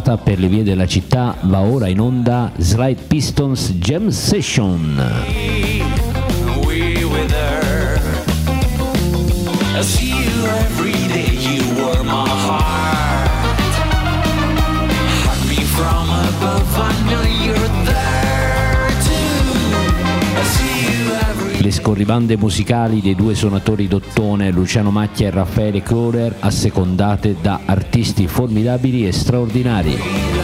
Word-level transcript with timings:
strada 0.00 0.16
per 0.16 0.40
le 0.40 0.48
vie 0.48 0.64
della 0.64 0.86
città 0.86 1.36
va 1.42 1.60
ora 1.60 1.86
in 1.88 2.00
onda 2.00 2.50
Slide 2.56 3.02
Pistons 3.06 3.72
Jam 3.74 4.08
Session. 4.08 5.73
Every 21.84 21.94
Le 21.94 22.00
scorribande 22.00 22.36
musicali 22.36 23.00
dei 23.00 23.14
due 23.14 23.34
suonatori 23.34 23.86
d'ottone 23.86 24.50
Luciano 24.50 24.90
Macchia 24.90 25.28
e 25.28 25.30
Raffaele 25.30 25.82
Kohler, 25.82 26.34
assecondate 26.40 27.36
da 27.40 27.60
artisti 27.66 28.26
formidabili 28.26 29.06
e 29.06 29.12
straordinari. 29.12 30.43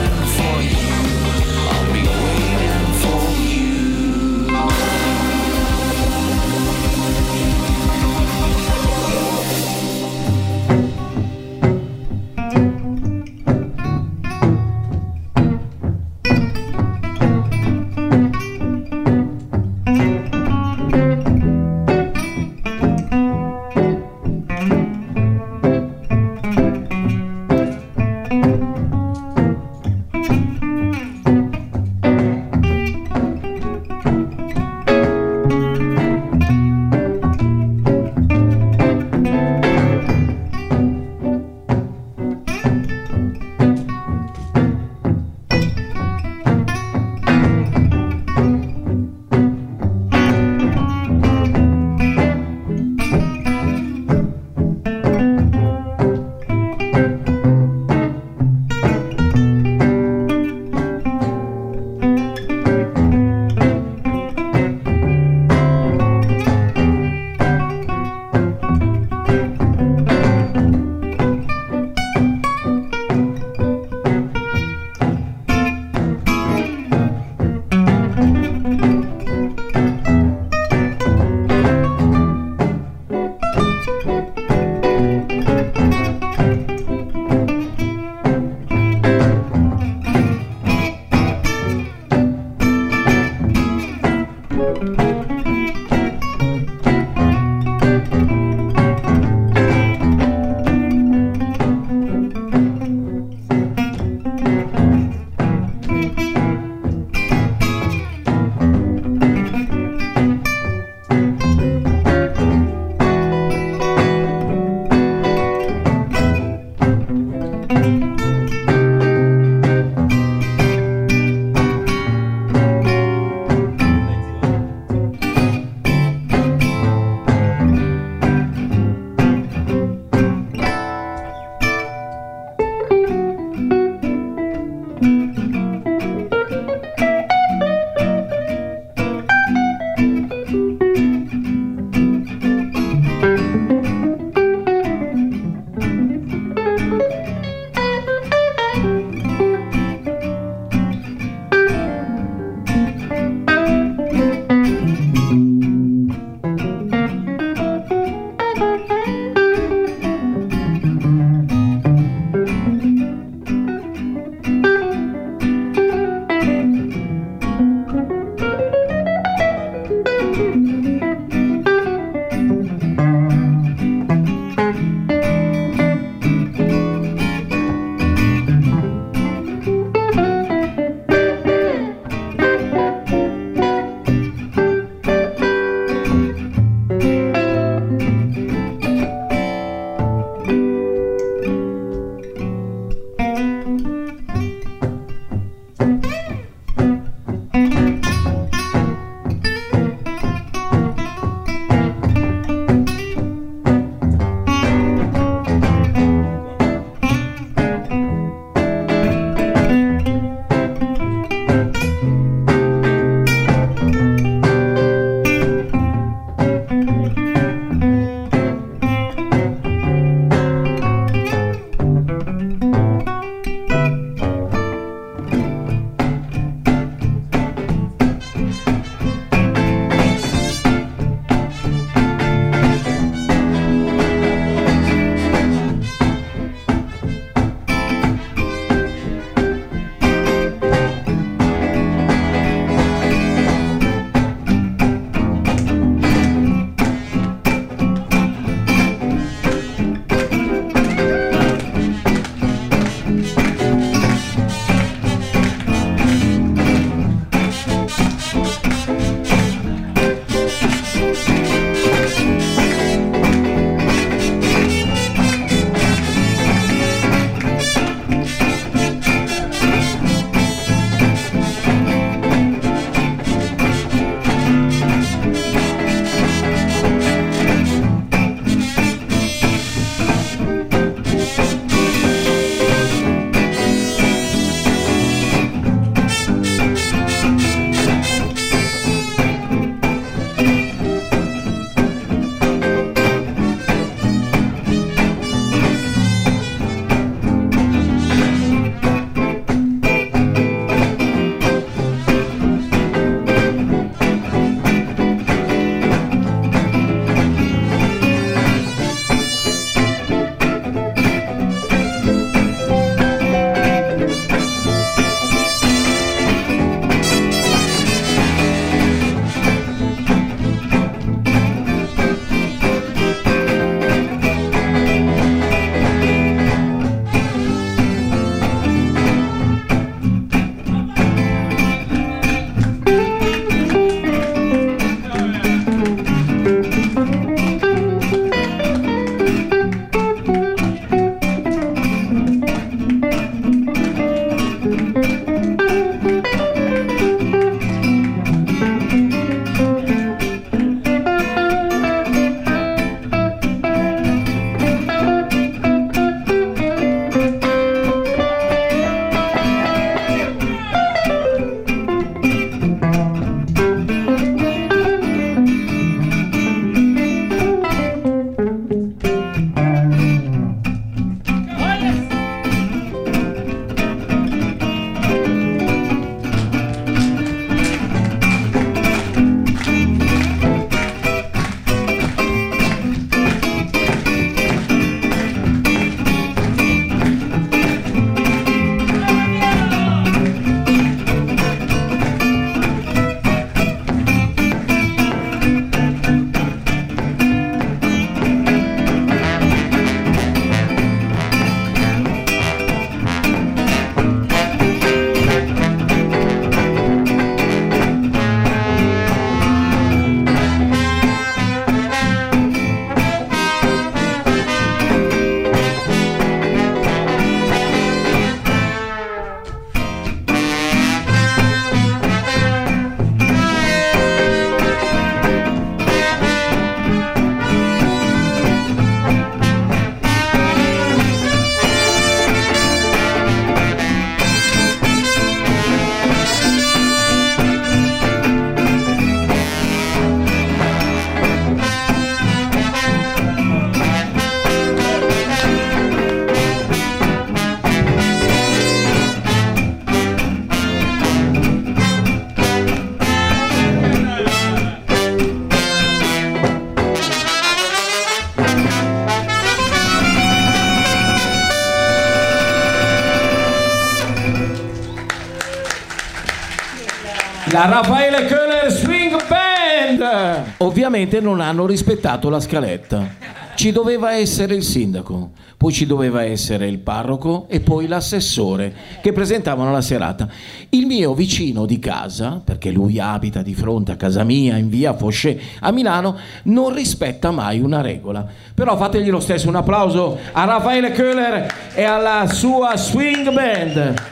La 467.61 467.67
Raffaele 467.67 468.25
Köhler 468.25 468.71
Swing 468.71 469.23
Band! 469.29 470.55
Ovviamente 470.57 471.21
non 471.21 471.43
hanno 471.43 471.67
rispettato 471.67 472.31
la 472.31 472.41
scaletta. 472.41 473.07
Ci 473.55 473.71
doveva 473.71 474.13
essere 474.13 474.55
il 474.55 474.63
sindaco, 474.63 475.33
poi 475.59 475.71
ci 475.71 475.85
doveva 475.85 476.25
essere 476.25 476.67
il 476.67 476.79
parroco 476.79 477.45
e 477.51 477.61
poi 477.61 477.87
l'assessore 477.87 478.73
che 479.03 479.13
presentavano 479.13 479.73
la 479.73 479.83
serata. 479.83 480.27
Il 480.71 480.87
mio 480.87 481.13
vicino 481.13 481.67
di 481.67 481.79
casa, 481.79 482.41
perché 482.43 482.71
lui 482.71 482.99
abita 482.99 483.43
di 483.43 483.53
fronte 483.53 483.93
a 483.93 483.97
casa 483.97 484.25
mia 484.25 484.57
in 484.57 484.71
via 484.71 484.95
Fosché 484.95 485.39
a 485.61 485.71
Milano, 485.71 486.17
non 486.45 486.73
rispetta 486.73 487.31
mai 487.31 487.61
una 487.61 487.83
regola. 487.83 488.27
Però 488.55 488.75
fategli 488.79 489.11
lo 489.11 489.21
stesso 489.21 489.49
un 489.49 489.57
applauso 489.57 490.19
a 490.33 490.45
Raffaele 490.45 490.93
Köhler 490.93 491.47
e 491.75 491.83
alla 491.83 492.27
sua 492.27 492.75
Swing 492.79 493.31
Band. 493.31 494.10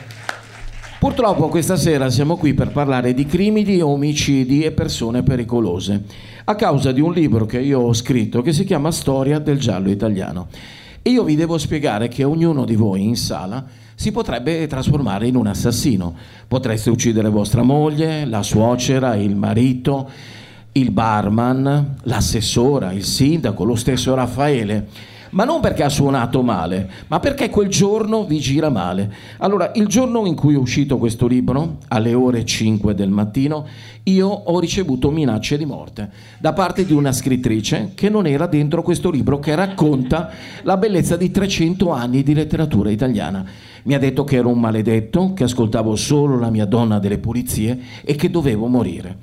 Purtroppo 1.08 1.48
questa 1.48 1.76
sera 1.76 2.10
siamo 2.10 2.36
qui 2.36 2.52
per 2.52 2.68
parlare 2.68 3.14
di 3.14 3.24
crimini, 3.24 3.80
omicidi 3.80 4.60
e 4.60 4.72
persone 4.72 5.22
pericolose, 5.22 6.02
a 6.44 6.54
causa 6.54 6.92
di 6.92 7.00
un 7.00 7.14
libro 7.14 7.46
che 7.46 7.58
io 7.60 7.80
ho 7.80 7.94
scritto 7.94 8.42
che 8.42 8.52
si 8.52 8.64
chiama 8.64 8.90
Storia 8.90 9.38
del 9.38 9.58
giallo 9.58 9.88
italiano. 9.88 10.48
E 11.00 11.08
io 11.08 11.24
vi 11.24 11.34
devo 11.34 11.56
spiegare 11.56 12.08
che 12.08 12.24
ognuno 12.24 12.66
di 12.66 12.76
voi 12.76 13.04
in 13.04 13.16
sala 13.16 13.64
si 13.94 14.12
potrebbe 14.12 14.66
trasformare 14.66 15.26
in 15.26 15.36
un 15.36 15.46
assassino. 15.46 16.14
Potreste 16.46 16.90
uccidere 16.90 17.30
vostra 17.30 17.62
moglie, 17.62 18.26
la 18.26 18.42
suocera, 18.42 19.14
il 19.14 19.34
marito, 19.34 20.10
il 20.72 20.90
barman, 20.90 21.96
l'assessora, 22.02 22.92
il 22.92 23.04
sindaco, 23.04 23.64
lo 23.64 23.76
stesso 23.76 24.14
Raffaele 24.14 25.16
ma 25.30 25.44
non 25.44 25.60
perché 25.60 25.82
ha 25.82 25.88
suonato 25.88 26.42
male, 26.42 26.90
ma 27.08 27.20
perché 27.20 27.50
quel 27.50 27.68
giorno 27.68 28.24
vi 28.24 28.38
gira 28.38 28.68
male. 28.70 29.12
Allora, 29.38 29.72
il 29.74 29.86
giorno 29.86 30.26
in 30.26 30.34
cui 30.34 30.54
è 30.54 30.58
uscito 30.58 30.98
questo 30.98 31.26
libro, 31.26 31.78
alle 31.88 32.14
ore 32.14 32.44
5 32.44 32.94
del 32.94 33.10
mattino, 33.10 33.66
io 34.04 34.28
ho 34.28 34.58
ricevuto 34.58 35.10
minacce 35.10 35.58
di 35.58 35.66
morte 35.66 36.10
da 36.38 36.52
parte 36.52 36.84
di 36.84 36.92
una 36.92 37.12
scrittrice 37.12 37.92
che 37.94 38.08
non 38.08 38.26
era 38.26 38.46
dentro 38.46 38.82
questo 38.82 39.10
libro, 39.10 39.38
che 39.38 39.54
racconta 39.54 40.30
la 40.62 40.76
bellezza 40.76 41.16
di 41.16 41.30
300 41.30 41.90
anni 41.90 42.22
di 42.22 42.34
letteratura 42.34 42.90
italiana. 42.90 43.44
Mi 43.84 43.94
ha 43.94 43.98
detto 43.98 44.24
che 44.24 44.36
ero 44.36 44.48
un 44.48 44.60
maledetto, 44.60 45.32
che 45.34 45.44
ascoltavo 45.44 45.96
solo 45.96 46.38
la 46.38 46.50
mia 46.50 46.66
donna 46.66 46.98
delle 46.98 47.18
pulizie 47.18 47.78
e 48.04 48.14
che 48.14 48.30
dovevo 48.30 48.66
morire. 48.66 49.16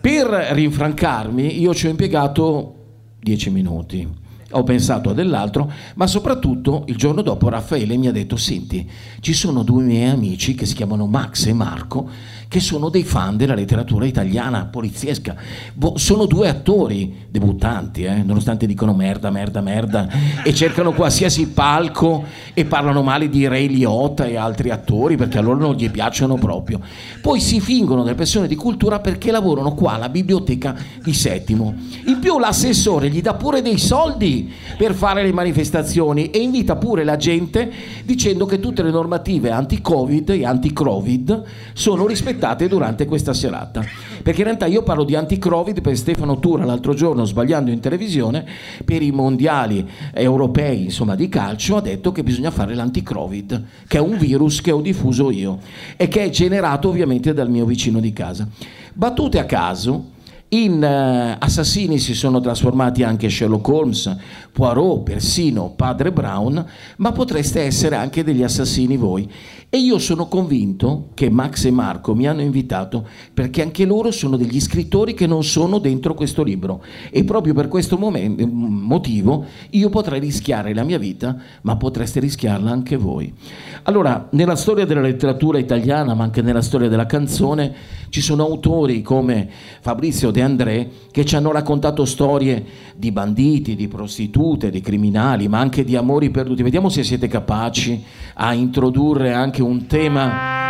Per 0.00 0.26
rinfrancarmi, 0.26 1.60
io 1.60 1.74
ci 1.74 1.86
ho 1.86 1.90
impiegato 1.90 2.74
10 3.20 3.50
minuti 3.50 4.22
ho 4.54 4.62
pensato 4.62 5.10
a 5.10 5.14
dell'altro, 5.14 5.70
ma 5.94 6.06
soprattutto 6.06 6.84
il 6.86 6.96
giorno 6.96 7.22
dopo 7.22 7.48
Raffaele 7.48 7.96
mi 7.96 8.08
ha 8.08 8.12
detto, 8.12 8.36
senti, 8.36 8.88
ci 9.20 9.32
sono 9.32 9.62
due 9.62 9.82
miei 9.82 10.10
amici 10.10 10.54
che 10.54 10.66
si 10.66 10.74
chiamano 10.74 11.06
Max 11.06 11.46
e 11.46 11.52
Marco, 11.52 12.08
che 12.54 12.60
sono 12.60 12.88
dei 12.88 13.02
fan 13.02 13.36
della 13.36 13.56
letteratura 13.56 14.06
italiana 14.06 14.66
poliziesca. 14.66 15.34
Bo- 15.72 15.98
sono 15.98 16.24
due 16.26 16.48
attori 16.48 17.26
debuttanti, 17.28 18.04
eh, 18.04 18.22
nonostante 18.22 18.64
dicono 18.64 18.94
merda, 18.94 19.28
merda, 19.30 19.60
merda, 19.60 20.08
e 20.44 20.54
cercano 20.54 20.92
qualsiasi 20.92 21.48
palco 21.48 22.22
e 22.54 22.64
parlano 22.64 23.02
male 23.02 23.28
di 23.28 23.48
Ray 23.48 23.66
Liotta 23.66 24.26
e 24.26 24.36
altri 24.36 24.70
attori 24.70 25.16
perché 25.16 25.38
a 25.38 25.40
loro 25.40 25.58
non 25.58 25.74
gli 25.74 25.90
piacciono 25.90 26.36
proprio. 26.36 26.78
Poi 27.20 27.40
si 27.40 27.58
fingono 27.60 28.04
delle 28.04 28.14
persone 28.14 28.46
di 28.46 28.54
cultura 28.54 29.00
perché 29.00 29.32
lavorano 29.32 29.74
qua 29.74 29.94
alla 29.94 30.08
biblioteca 30.08 30.76
di 31.02 31.12
Settimo. 31.12 31.74
In 32.06 32.20
più 32.20 32.38
l'assessore 32.38 33.10
gli 33.10 33.20
dà 33.20 33.34
pure 33.34 33.62
dei 33.62 33.78
soldi 33.78 34.48
per 34.78 34.94
fare 34.94 35.24
le 35.24 35.32
manifestazioni 35.32 36.30
e 36.30 36.38
invita 36.38 36.76
pure 36.76 37.02
la 37.02 37.16
gente 37.16 37.68
dicendo 38.04 38.46
che 38.46 38.60
tutte 38.60 38.84
le 38.84 38.92
normative 38.92 39.50
anti-Covid 39.50 40.28
e 40.30 40.44
anti-Crovid 40.44 41.42
sono 41.72 42.06
rispettate 42.06 42.42
durante 42.52 43.06
questa 43.06 43.32
serata. 43.32 43.82
Perché 44.22 44.40
in 44.40 44.46
realtà 44.46 44.66
io 44.66 44.82
parlo 44.82 45.04
di 45.04 45.14
anti-Covid 45.14 45.80
per 45.80 45.96
Stefano 45.96 46.38
Tura 46.38 46.64
l'altro 46.64 46.92
giorno, 46.92 47.24
sbagliando 47.24 47.70
in 47.70 47.80
televisione, 47.80 48.44
per 48.84 49.00
i 49.02 49.10
mondiali 49.10 49.88
europei 50.12 50.84
insomma, 50.84 51.14
di 51.14 51.28
calcio, 51.28 51.76
ha 51.76 51.80
detto 51.80 52.12
che 52.12 52.22
bisogna 52.22 52.50
fare 52.50 52.74
l'anti-Covid, 52.74 53.64
che 53.86 53.96
è 53.96 54.00
un 54.00 54.18
virus 54.18 54.60
che 54.60 54.72
ho 54.72 54.80
diffuso 54.80 55.30
io 55.30 55.58
e 55.96 56.08
che 56.08 56.24
è 56.24 56.28
generato 56.28 56.88
ovviamente 56.88 57.32
dal 57.32 57.48
mio 57.48 57.64
vicino 57.64 58.00
di 58.00 58.12
casa. 58.12 58.46
Battute 58.92 59.38
a 59.38 59.44
caso, 59.44 60.12
in 60.54 60.74
uh, 60.74 61.36
assassini 61.42 61.98
si 61.98 62.14
sono 62.14 62.38
trasformati 62.40 63.02
anche 63.02 63.28
Sherlock 63.28 63.66
Holmes, 63.66 64.16
Poirot, 64.52 65.02
persino 65.02 65.72
Padre 65.74 66.12
Brown, 66.12 66.64
ma 66.98 67.12
potreste 67.12 67.62
essere 67.62 67.96
anche 67.96 68.22
degli 68.22 68.42
assassini 68.42 68.96
voi. 68.96 69.28
E 69.74 69.78
io 69.78 69.98
sono 69.98 70.28
convinto 70.28 71.08
che 71.14 71.28
Max 71.30 71.64
e 71.64 71.72
Marco 71.72 72.14
mi 72.14 72.28
hanno 72.28 72.42
invitato 72.42 73.04
perché 73.34 73.60
anche 73.60 73.84
loro 73.84 74.12
sono 74.12 74.36
degli 74.36 74.60
scrittori 74.60 75.14
che 75.14 75.26
non 75.26 75.42
sono 75.42 75.78
dentro 75.78 76.14
questo 76.14 76.44
libro. 76.44 76.80
E 77.10 77.24
proprio 77.24 77.54
per 77.54 77.66
questo 77.66 77.98
momento, 77.98 78.46
motivo 78.46 79.44
io 79.70 79.88
potrei 79.88 80.20
rischiare 80.20 80.72
la 80.74 80.84
mia 80.84 80.98
vita, 80.98 81.36
ma 81.62 81.74
potreste 81.74 82.20
rischiarla 82.20 82.70
anche 82.70 82.96
voi. 82.96 83.34
Allora, 83.82 84.28
nella 84.30 84.54
storia 84.54 84.86
della 84.86 85.00
letteratura 85.00 85.58
italiana, 85.58 86.14
ma 86.14 86.22
anche 86.22 86.40
nella 86.40 86.62
storia 86.62 86.88
della 86.88 87.06
canzone, 87.06 87.74
ci 88.10 88.20
sono 88.20 88.44
autori 88.44 89.02
come 89.02 89.50
Fabrizio 89.80 90.30
De 90.30 90.40
André 90.40 90.88
che 91.10 91.24
ci 91.24 91.34
hanno 91.34 91.50
raccontato 91.50 92.04
storie 92.04 92.64
di 92.94 93.10
banditi, 93.10 93.74
di 93.74 93.88
prostitute, 93.88 94.70
di 94.70 94.80
criminali, 94.80 95.48
ma 95.48 95.58
anche 95.58 95.82
di 95.82 95.96
amori 95.96 96.30
perduti. 96.30 96.62
Vediamo 96.62 96.88
se 96.90 97.02
siete 97.02 97.26
capaci 97.26 98.04
a 98.34 98.54
introdurre 98.54 99.32
anche 99.32 99.62
un 99.64 99.88
tema 99.88 100.63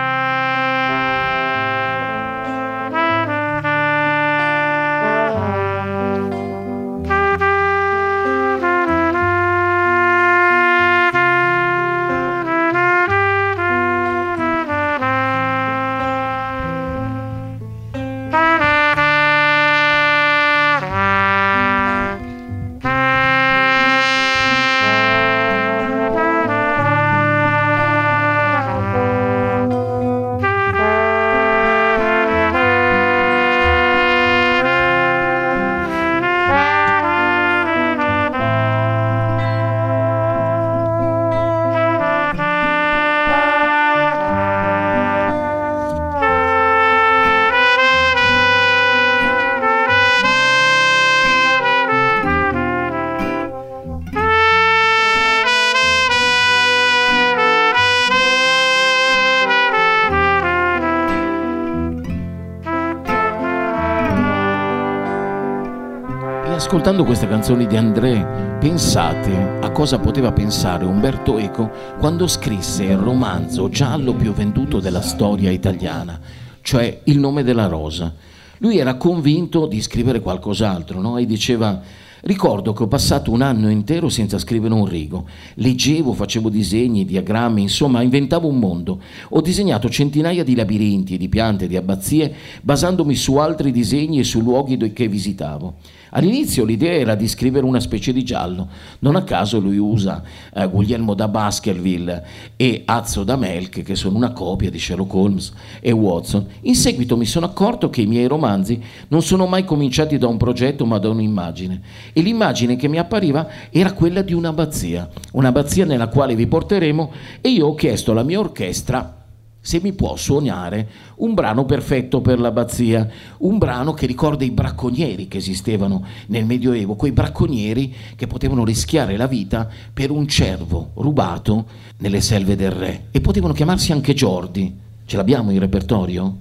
ascoltando 66.85 67.09
queste 67.09 67.27
canzoni 67.27 67.67
di 67.67 67.79
André, 67.79 68.59
pensate 68.61 69.59
a 69.63 69.71
cosa 69.71 69.99
poteva 69.99 70.33
pensare 70.33 70.85
Umberto 70.85 71.39
Eco 71.39 71.71
quando 71.99 72.27
scrisse 72.27 72.85
il 72.85 72.99
romanzo 72.99 73.71
giallo 73.71 74.13
più 74.13 74.35
venduto 74.35 74.81
della 74.81 75.01
storia 75.01 75.51
italiana, 75.51 76.21
cioè 76.61 77.01
Il 77.05 77.19
nome 77.19 77.43
della 77.43 77.69
rosa. 77.69 78.13
Lui 78.59 78.77
era 78.77 78.97
convinto 78.97 79.65
di 79.65 79.81
scrivere 79.81 80.21
qualcos'altro, 80.21 81.01
no? 81.01 81.17
E 81.17 81.25
diceva 81.25 81.81
Ricordo 82.27 82.73
che 82.73 82.85
ho 82.85 82.89
passato 82.89 83.31
un 83.31 83.43
anno 83.43 83.69
intero 83.69 84.09
senza 84.09 84.39
scrivere 84.39 84.73
un 84.73 84.87
rigo. 84.87 85.27
Leggevo, 85.57 86.15
facevo 86.15 86.49
disegni, 86.49 87.05
diagrammi, 87.05 87.61
insomma, 87.61 88.01
inventavo 88.01 88.49
un 88.49 88.59
mondo. 88.59 88.99
Ho 89.29 89.43
disegnato 89.43 89.91
centinaia 89.91 90.43
di 90.43 90.55
labirinti, 90.55 91.19
di 91.19 91.29
piante, 91.29 91.67
di 91.67 91.77
abbazie, 91.77 92.35
basandomi 92.63 93.15
su 93.15 93.37
altri 93.37 93.71
disegni 93.73 94.21
e 94.21 94.25
su 94.25 94.41
luoghi 94.41 94.79
che 94.95 95.07
visitavo. 95.07 95.75
All'inizio 96.17 96.65
l'idea 96.65 96.93
era 96.93 97.17
di 97.17 97.27
scrivere 97.27 97.67
una 97.67 97.81
specie 97.81 98.13
di 98.13 98.23
giallo, 98.23 98.69
non 99.01 99.17
a 99.17 99.25
caso 99.25 99.59
lui 99.59 99.79
usa 99.79 100.23
eh, 100.55 100.69
Guglielmo 100.69 101.13
da 101.15 101.27
Baskerville 101.27 102.25
e 102.55 102.83
Azzo 102.85 103.25
da 103.25 103.35
Melk, 103.35 103.83
che 103.83 103.97
sono 103.97 104.17
una 104.17 104.31
copia 104.31 104.71
di 104.71 104.79
Sherlock 104.79 105.13
Holmes 105.13 105.53
e 105.81 105.91
Watson. 105.91 106.47
In 106.63 106.77
seguito 106.77 107.17
mi 107.17 107.27
sono 107.27 107.47
accorto 107.47 107.91
che 107.91 108.03
i 108.03 108.07
miei 108.07 108.29
romanzi 108.29 108.81
non 109.09 109.23
sono 109.23 109.47
mai 109.47 109.65
cominciati 109.65 110.17
da 110.17 110.29
un 110.29 110.37
progetto 110.37 110.87
ma 110.87 110.99
da 110.99 111.09
un'immagine 111.09 111.83
e 112.15 112.23
l'immagine 112.23 112.77
che 112.77 112.89
mi 112.89 112.97
appariva 112.97 113.47
era 113.71 113.93
quella 113.93 114.23
di 114.23 114.33
un'abbazia, 114.33 115.11
un'abbazia 115.33 115.85
nella 115.85 116.07
quale 116.07 116.35
vi 116.35 116.47
porteremo 116.47 117.13
e 117.43 117.51
io 117.51 117.67
ho 117.67 117.75
chiesto 117.75 118.13
alla 118.13 118.23
mia 118.23 118.39
orchestra 118.39 119.19
se 119.67 119.81
mi 119.81 119.95
può 119.95 120.15
suonare 120.15 120.89
un 121.17 121.33
brano 121.33 121.65
perfetto 121.65 122.21
per 122.21 122.39
l'abbazia, 122.39 123.09
un 123.39 123.57
brano 123.57 123.95
che 123.95 124.05
ricorda 124.05 124.45
i 124.45 124.51
bracconieri 124.51 125.27
che 125.27 125.39
esistevano 125.39 126.05
nel 126.27 126.45
Medioevo, 126.45 126.97
quei 126.97 127.13
bracconieri 127.13 127.95
che 128.15 128.27
potevano 128.27 128.63
rischiare 128.63 129.17
la 129.17 129.27
vita 129.27 129.67
per 129.93 130.11
un 130.11 130.29
cervo 130.29 130.91
rubato 130.97 131.65
nelle 131.97 132.21
selve 132.21 132.57
del 132.57 132.73
re 132.73 133.07
e 133.11 133.23
potevano 133.23 133.55
chiamarsi 133.55 133.91
anche 133.93 134.13
Giordi. 134.13 134.77
Ce 135.07 135.17
l'abbiamo 135.17 135.51
in 135.51 135.59
repertorio? 135.59 136.37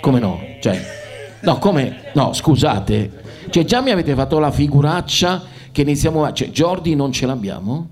Come 0.00 0.18
no? 0.18 0.40
Cioè, 0.60 0.84
no, 1.42 1.58
come? 1.58 2.10
No, 2.14 2.32
scusate. 2.32 3.25
Cioè, 3.56 3.64
già 3.64 3.80
mi 3.80 3.90
avete 3.90 4.14
fatto 4.14 4.38
la 4.38 4.50
figuraccia 4.50 5.42
che 5.72 5.80
iniziamo 5.80 6.24
a... 6.24 6.32
Cioè, 6.34 6.50
Giordi 6.50 6.94
non 6.94 7.10
ce 7.10 7.24
l'abbiamo? 7.24 7.88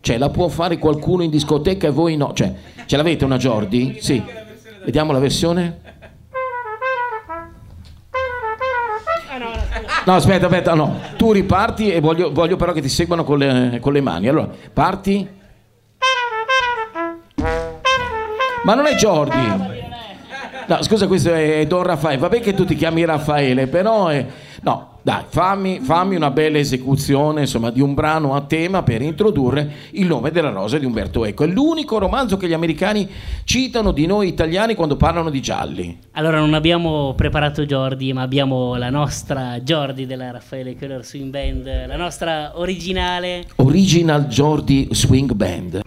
Cioè, 0.00 0.18
la 0.18 0.28
può 0.28 0.48
fare 0.48 0.76
qualcuno 0.78 1.22
in 1.22 1.30
discoteca 1.30 1.86
e 1.86 1.90
voi 1.90 2.16
no? 2.16 2.32
Cioè, 2.32 2.52
ce 2.84 2.96
l'avete 2.96 3.24
una 3.24 3.36
Jordi? 3.36 3.98
Sì. 4.00 4.20
Vediamo 4.84 5.12
la 5.12 5.20
versione. 5.20 5.80
No, 10.04 10.14
aspetta, 10.16 10.46
aspetta, 10.46 10.74
no. 10.74 10.98
Tu 11.16 11.30
riparti 11.30 11.92
e 11.92 12.00
voglio, 12.00 12.32
voglio 12.32 12.56
però 12.56 12.72
che 12.72 12.80
ti 12.80 12.88
seguano 12.88 13.22
con 13.22 13.38
le, 13.38 13.78
con 13.80 13.92
le 13.92 14.00
mani. 14.00 14.26
Allora, 14.26 14.50
parti. 14.72 15.28
Ma 18.64 18.74
non 18.74 18.84
è 18.86 18.96
Jordi. 18.96 19.76
No, 20.66 20.82
scusa, 20.82 21.06
questo 21.06 21.32
è 21.32 21.64
Don 21.68 21.84
Raffaele. 21.84 22.18
Vabbè 22.18 22.40
che 22.40 22.52
tu 22.52 22.64
ti 22.64 22.74
chiami 22.74 23.04
Raffaele, 23.04 23.68
però 23.68 24.08
è... 24.08 24.26
No, 24.68 24.98
dai, 25.00 25.22
fammi, 25.26 25.80
fammi, 25.80 26.14
una 26.14 26.30
bella 26.30 26.58
esecuzione 26.58 27.40
insomma, 27.40 27.70
di 27.70 27.80
un 27.80 27.94
brano 27.94 28.34
a 28.34 28.42
tema 28.42 28.82
per 28.82 29.00
introdurre 29.00 29.72
il 29.92 30.06
nome 30.06 30.30
della 30.30 30.50
rosa 30.50 30.76
di 30.76 30.84
Umberto 30.84 31.24
Eco. 31.24 31.44
È 31.44 31.46
l'unico 31.46 31.96
romanzo 31.96 32.36
che 32.36 32.46
gli 32.46 32.52
americani 32.52 33.08
citano 33.44 33.92
di 33.92 34.04
noi 34.04 34.28
italiani 34.28 34.74
quando 34.74 34.96
parlano 34.96 35.30
di 35.30 35.40
gialli. 35.40 35.98
Allora 36.12 36.38
non 36.38 36.52
abbiamo 36.52 37.14
preparato 37.16 37.64
Jordi, 37.64 38.12
ma 38.12 38.20
abbiamo 38.20 38.76
la 38.76 38.90
nostra 38.90 39.58
Jordi 39.60 40.04
della 40.04 40.32
Raffaele 40.32 40.74
Keller 40.74 41.02
Swing 41.02 41.30
Band, 41.30 41.86
la 41.86 41.96
nostra 41.96 42.52
originale. 42.56 43.46
Original 43.56 44.26
Jordi 44.26 44.88
Swing 44.90 45.32
Band. 45.32 45.80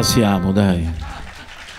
Passiamo, 0.00 0.50
dai. 0.50 0.88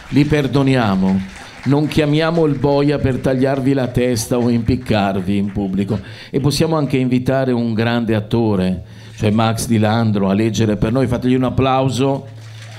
Li 0.09 0.25
perdoniamo. 0.25 1.19
Non 1.63 1.87
chiamiamo 1.87 2.45
il 2.45 2.55
boia 2.55 2.99
per 2.99 3.17
tagliarvi 3.17 3.73
la 3.73 3.87
testa 3.87 4.37
o 4.37 4.47
impiccarvi 4.47 5.37
in 5.37 5.51
pubblico. 5.51 5.99
E 6.29 6.39
possiamo 6.39 6.77
anche 6.77 6.97
invitare 6.97 7.51
un 7.51 7.73
grande 7.73 8.13
attore, 8.13 8.83
cioè 9.15 9.31
Max 9.31 9.65
Di 9.65 9.79
Landro, 9.79 10.29
a 10.29 10.33
leggere 10.33 10.77
per 10.77 10.91
noi. 10.91 11.07
Fategli 11.07 11.33
un 11.33 11.45
applauso. 11.45 12.27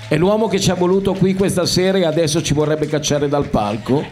È 0.07 0.17
l'uomo 0.17 0.47
che 0.47 0.61
ci 0.61 0.71
ha 0.71 0.75
voluto 0.75 1.13
qui 1.15 1.35
questa 1.35 1.67
sera 1.67 1.99
e 1.99 2.05
adesso 2.05 2.41
ci 2.41 2.55
vorrebbe 2.55 2.87
cacciare 2.87 3.29
dal 3.29 3.49
palco. 3.49 4.05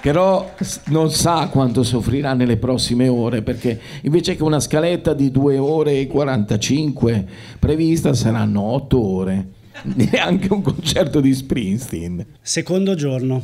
Però 0.00 0.48
non 0.90 1.10
sa 1.10 1.48
quanto 1.48 1.82
soffrirà 1.82 2.34
nelle 2.34 2.56
prossime 2.56 3.08
ore, 3.08 3.42
perché 3.42 3.80
invece 4.02 4.36
che 4.36 4.44
una 4.44 4.60
scaletta 4.60 5.12
di 5.12 5.32
2 5.32 5.58
ore 5.58 5.98
e 5.98 6.06
45 6.06 7.26
prevista 7.58 8.14
saranno 8.14 8.60
8 8.60 9.04
ore. 9.04 9.46
Neanche 9.94 10.52
un 10.52 10.62
concerto 10.62 11.20
di 11.20 11.34
Springsteen. 11.34 12.24
Secondo 12.40 12.94
giorno. 12.94 13.42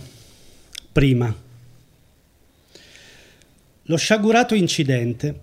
Prima. 0.93 1.35
Lo 3.83 3.97
sciagurato 3.97 4.55
incidente 4.55 5.41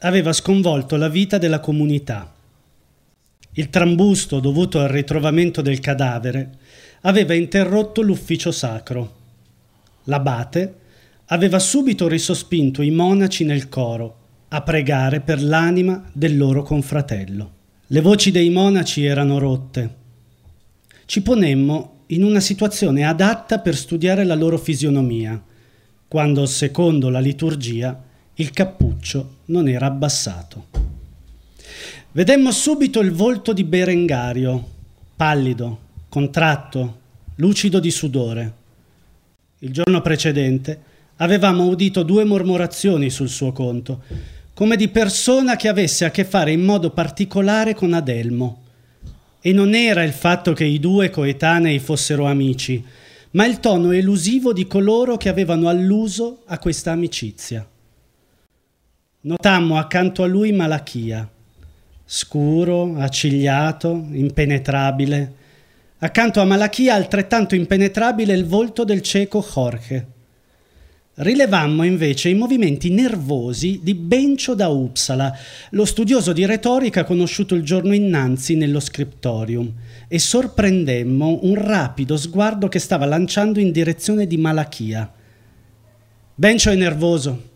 aveva 0.00 0.32
sconvolto 0.32 0.96
la 0.96 1.08
vita 1.08 1.38
della 1.38 1.58
comunità. 1.58 2.32
Il 3.52 3.70
trambusto 3.70 4.38
dovuto 4.38 4.78
al 4.78 4.88
ritrovamento 4.88 5.60
del 5.60 5.80
cadavere 5.80 6.58
aveva 7.00 7.34
interrotto 7.34 8.02
l'ufficio 8.02 8.52
sacro. 8.52 9.16
L'abate 10.04 10.74
aveva 11.26 11.58
subito 11.58 12.06
risospinto 12.06 12.82
i 12.82 12.90
monaci 12.90 13.44
nel 13.44 13.68
coro 13.68 14.16
a 14.48 14.62
pregare 14.62 15.20
per 15.20 15.42
l'anima 15.42 16.08
del 16.12 16.36
loro 16.36 16.62
confratello. 16.62 17.52
Le 17.88 18.00
voci 18.00 18.30
dei 18.30 18.50
monaci 18.50 19.04
erano 19.04 19.38
rotte. 19.38 20.06
Ci 21.08 21.22
ponemmo 21.22 22.00
in 22.08 22.22
una 22.22 22.38
situazione 22.38 23.02
adatta 23.02 23.60
per 23.60 23.74
studiare 23.74 24.24
la 24.24 24.34
loro 24.34 24.58
fisionomia, 24.58 25.42
quando, 26.06 26.44
secondo 26.44 27.08
la 27.08 27.18
liturgia, 27.18 27.98
il 28.34 28.50
cappuccio 28.50 29.36
non 29.46 29.68
era 29.68 29.86
abbassato. 29.86 30.66
Vedemmo 32.12 32.52
subito 32.52 33.00
il 33.00 33.12
volto 33.12 33.54
di 33.54 33.64
Berengario, 33.64 34.62
pallido, 35.16 35.78
contratto, 36.10 36.98
lucido 37.36 37.80
di 37.80 37.90
sudore. 37.90 38.52
Il 39.60 39.72
giorno 39.72 40.02
precedente 40.02 40.78
avevamo 41.16 41.64
udito 41.68 42.02
due 42.02 42.24
mormorazioni 42.24 43.08
sul 43.08 43.30
suo 43.30 43.52
conto, 43.52 44.02
come 44.52 44.76
di 44.76 44.88
persona 44.88 45.56
che 45.56 45.68
avesse 45.68 46.04
a 46.04 46.10
che 46.10 46.26
fare 46.26 46.52
in 46.52 46.60
modo 46.60 46.90
particolare 46.90 47.72
con 47.72 47.94
Adelmo. 47.94 48.66
E 49.40 49.52
non 49.52 49.74
era 49.74 50.02
il 50.02 50.12
fatto 50.12 50.52
che 50.52 50.64
i 50.64 50.80
due 50.80 51.10
coetanei 51.10 51.78
fossero 51.78 52.26
amici, 52.26 52.84
ma 53.32 53.46
il 53.46 53.60
tono 53.60 53.92
elusivo 53.92 54.52
di 54.52 54.66
coloro 54.66 55.16
che 55.16 55.28
avevano 55.28 55.68
alluso 55.68 56.42
a 56.46 56.58
questa 56.58 56.92
amicizia. 56.92 57.66
Notammo 59.20 59.76
accanto 59.78 60.22
a 60.22 60.26
lui 60.26 60.52
Malachia, 60.52 61.28
scuro, 62.04 62.96
accigliato, 62.96 64.06
impenetrabile. 64.12 65.34
Accanto 65.98 66.40
a 66.40 66.44
Malachia 66.44 66.94
altrettanto 66.94 67.54
impenetrabile 67.54 68.32
il 68.32 68.46
volto 68.46 68.84
del 68.84 69.02
cieco 69.02 69.40
Jorge. 69.42 70.17
Rilevammo 71.20 71.82
invece 71.82 72.28
i 72.28 72.34
movimenti 72.34 72.90
nervosi 72.90 73.80
di 73.82 73.94
Bencio 73.94 74.54
da 74.54 74.68
Uppsala, 74.68 75.36
lo 75.70 75.84
studioso 75.84 76.32
di 76.32 76.46
retorica 76.46 77.02
conosciuto 77.02 77.56
il 77.56 77.64
giorno 77.64 77.92
innanzi 77.92 78.54
nello 78.54 78.78
scriptorium, 78.78 79.72
e 80.06 80.16
sorprendemmo 80.20 81.40
un 81.42 81.54
rapido 81.56 82.16
sguardo 82.16 82.68
che 82.68 82.78
stava 82.78 83.04
lanciando 83.04 83.58
in 83.58 83.72
direzione 83.72 84.28
di 84.28 84.36
Malachia. 84.36 85.12
Bencio 86.36 86.70
è 86.70 86.76
nervoso. 86.76 87.50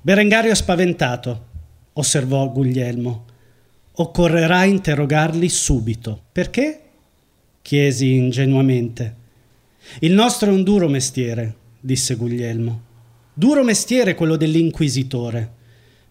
Berengario 0.00 0.52
è 0.52 0.54
spaventato, 0.54 1.46
osservò 1.94 2.48
Guglielmo. 2.52 3.24
Occorrerà 3.96 4.62
interrogarli 4.64 5.48
subito. 5.48 6.22
Perché? 6.30 6.80
chiesi 7.60 8.14
ingenuamente. 8.14 9.16
Il 10.00 10.12
nostro 10.12 10.50
è 10.50 10.52
un 10.52 10.62
duro 10.62 10.86
mestiere, 10.86 11.54
disse 11.80 12.14
Guglielmo. 12.14 12.83
Duro 13.36 13.64
mestiere 13.64 14.14
quello 14.14 14.36
dell'inquisitore. 14.36 15.62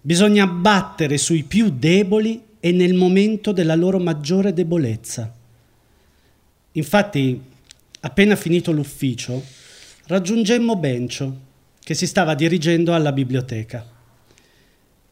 Bisogna 0.02 0.46
battere 0.46 1.18
sui 1.18 1.44
più 1.44 1.70
deboli 1.70 2.44
e 2.60 2.74
nel 2.74 2.94
momento 2.94 3.54
della 3.54 3.76
loro 3.76 3.98
maggiore 3.98 4.52
debolezza. 4.52 5.34
Infatti, 6.74 7.42
appena 8.02 8.36
finito 8.36 8.74
l'ufficio, 8.74 9.42
raggiungemmo 10.08 10.76
Bencio, 10.76 11.40
che 11.80 11.94
si 11.94 12.08
stava 12.08 12.36
dirigendo 12.36 12.94
alla 12.94 13.14
biblioteca. 13.14 13.90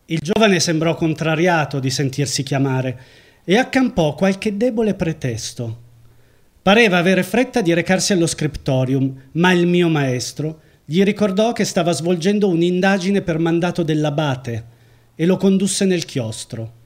Il 0.08 0.20
giovane 0.22 0.60
sembrò 0.60 0.96
contrariato 0.96 1.80
di 1.80 1.90
sentirsi 1.90 2.44
chiamare 2.44 3.00
e 3.46 3.58
accampò 3.58 4.16
qualche 4.16 4.58
debole 4.58 4.96
pretesto. 4.96 5.80
Pareva 6.62 6.98
avere 6.98 7.24
fretta 7.24 7.62
di 7.62 7.74
recarsi 7.74 8.12
allo 8.12 8.28
scriptorium, 8.28 9.30
ma 9.34 9.54
il 9.54 9.66
mio 9.66 9.88
maestro 9.88 10.60
gli 10.92 11.04
ricordò 11.04 11.54
che 11.54 11.64
stava 11.64 11.94
svolgendo 11.94 12.50
un'indagine 12.50 13.22
per 13.22 13.40
mandato 13.40 13.82
dell'abate 13.82 14.66
e 15.16 15.26
lo 15.26 15.38
condusse 15.38 15.86
nel 15.86 16.04
chiostro. 16.04 16.80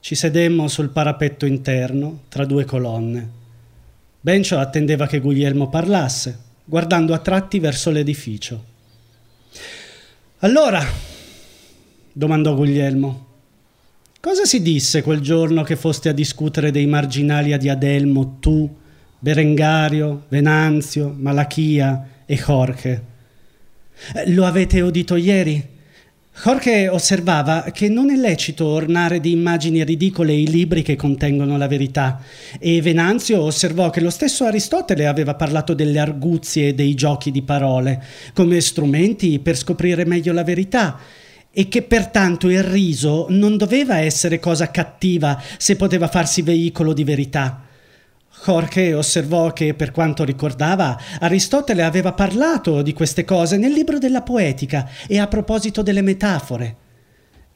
Ci 0.00 0.14
sedemmo 0.14 0.66
sul 0.66 0.88
parapetto 0.88 1.44
interno, 1.44 2.20
tra 2.30 2.46
due 2.46 2.64
colonne. 2.64 3.28
Bencio 4.18 4.56
attendeva 4.56 5.06
che 5.06 5.20
Guglielmo 5.20 5.68
parlasse, 5.68 6.38
guardando 6.64 7.12
a 7.12 7.18
tratti 7.18 7.58
verso 7.58 7.90
l'edificio. 7.90 8.64
Allora, 10.38 10.82
domandò 12.10 12.54
Guglielmo, 12.54 13.26
cosa 14.20 14.46
si 14.46 14.62
disse 14.62 15.02
quel 15.02 15.20
giorno 15.20 15.64
che 15.64 15.76
foste 15.76 16.08
a 16.08 16.12
discutere 16.12 16.70
dei 16.70 16.86
marginali 16.86 17.52
a 17.52 17.58
Diadelmo, 17.58 18.38
tu, 18.40 18.74
Berengario, 19.18 20.24
Venanzio, 20.28 21.14
Malachia 21.14 22.08
e 22.24 22.34
Jorge? 22.36 23.07
Eh, 24.14 24.30
Lo 24.32 24.44
avete 24.44 24.80
udito 24.80 25.16
ieri? 25.16 25.76
Jorge 26.40 26.88
osservava 26.88 27.64
che 27.72 27.88
non 27.88 28.10
è 28.10 28.16
lecito 28.16 28.64
ornare 28.66 29.18
di 29.18 29.32
immagini 29.32 29.82
ridicole 29.82 30.32
i 30.32 30.46
libri 30.46 30.82
che 30.82 30.94
contengono 30.94 31.58
la 31.58 31.66
verità 31.66 32.22
e 32.60 32.80
Venanzio 32.80 33.40
osservò 33.42 33.90
che 33.90 34.00
lo 34.00 34.08
stesso 34.08 34.44
Aristotele 34.44 35.08
aveva 35.08 35.34
parlato 35.34 35.74
delle 35.74 35.98
arguzie 35.98 36.68
e 36.68 36.74
dei 36.74 36.94
giochi 36.94 37.32
di 37.32 37.42
parole 37.42 38.00
come 38.34 38.60
strumenti 38.60 39.40
per 39.40 39.56
scoprire 39.56 40.04
meglio 40.04 40.32
la 40.32 40.44
verità 40.44 41.00
e 41.50 41.66
che 41.66 41.82
pertanto 41.82 42.48
il 42.48 42.62
riso 42.62 43.26
non 43.30 43.56
doveva 43.56 43.98
essere 43.98 44.38
cosa 44.38 44.70
cattiva 44.70 45.42
se 45.56 45.74
poteva 45.74 46.06
farsi 46.06 46.42
veicolo 46.42 46.92
di 46.92 47.02
verità. 47.02 47.67
Jorge 48.44 48.94
osservò 48.94 49.52
che, 49.52 49.74
per 49.74 49.90
quanto 49.90 50.24
ricordava, 50.24 50.98
Aristotele 51.20 51.82
aveva 51.82 52.12
parlato 52.12 52.82
di 52.82 52.92
queste 52.92 53.24
cose 53.24 53.56
nel 53.56 53.72
libro 53.72 53.98
della 53.98 54.22
poetica 54.22 54.88
e 55.06 55.18
a 55.18 55.26
proposito 55.26 55.82
delle 55.82 56.02
metafore. 56.02 56.76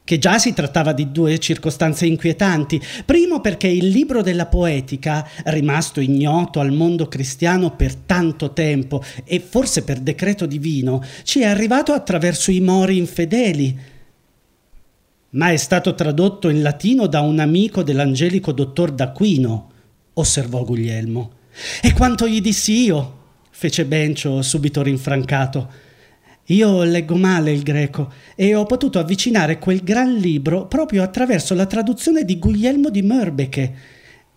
Che 0.05 0.17
già 0.17 0.37
si 0.37 0.53
trattava 0.53 0.91
di 0.91 1.11
due 1.11 1.39
circostanze 1.39 2.05
inquietanti. 2.05 2.81
Primo 3.05 3.39
perché 3.39 3.67
il 3.67 3.87
libro 3.87 4.21
della 4.21 4.47
poetica, 4.47 5.25
rimasto 5.45 6.01
ignoto 6.01 6.59
al 6.59 6.73
mondo 6.73 7.07
cristiano 7.07 7.71
per 7.71 7.95
tanto 7.95 8.51
tempo 8.51 9.01
e 9.23 9.39
forse 9.39 9.83
per 9.83 9.99
decreto 9.99 10.45
divino, 10.45 11.01
ci 11.23 11.39
è 11.39 11.45
arrivato 11.45 11.93
attraverso 11.93 12.51
i 12.51 12.59
mori 12.59 12.97
infedeli, 12.97 13.79
ma 15.29 15.51
è 15.51 15.57
stato 15.57 15.95
tradotto 15.95 16.49
in 16.49 16.61
latino 16.61 17.07
da 17.07 17.21
un 17.21 17.39
amico 17.39 17.81
dell'angelico 17.81 18.51
dottor 18.51 18.91
d'Aquino 18.91 19.71
osservò 20.13 20.63
Guglielmo. 20.63 21.31
E 21.81 21.93
quanto 21.93 22.27
gli 22.27 22.41
dissi 22.41 22.83
io? 22.83 23.21
fece 23.63 23.85
Bencio 23.85 24.41
subito 24.41 24.81
rinfrancato. 24.81 25.71
Io 26.47 26.83
leggo 26.83 27.15
male 27.15 27.53
il 27.53 27.63
greco 27.63 28.11
e 28.35 28.53
ho 28.55 28.65
potuto 28.65 28.99
avvicinare 28.99 29.59
quel 29.59 29.81
gran 29.81 30.15
libro 30.15 30.67
proprio 30.67 31.01
attraverso 31.01 31.53
la 31.53 31.65
traduzione 31.65 32.25
di 32.25 32.39
Guglielmo 32.39 32.89
di 32.89 33.01
Mörbeche. 33.01 33.75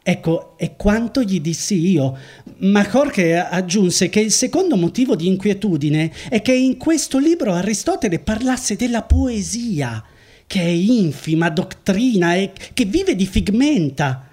Ecco, 0.09 0.57
e 0.57 0.77
quanto 0.77 1.25
gli 1.25 1.41
dissi 1.41 1.89
io. 1.89 2.17
Ma 2.59 2.87
Jorge 2.87 3.37
aggiunse 3.37 4.09
che 4.09 4.21
il 4.21 4.31
secondo 4.31 4.77
motivo 4.77 5.17
di 5.17 5.27
inquietudine 5.27 6.12
è 6.29 6.41
che 6.43 6.55
in 6.55 6.77
questo 6.77 7.19
libro 7.19 7.53
Aristotele 7.53 8.21
parlasse 8.21 8.77
della 8.77 9.03
poesia, 9.03 10.05
che 10.47 10.61
è 10.61 10.69
infima 10.69 11.51
dottrina 11.51 12.37
e 12.37 12.53
che 12.73 12.85
vive 12.85 13.17
di 13.17 13.27
figmenta. 13.27 14.29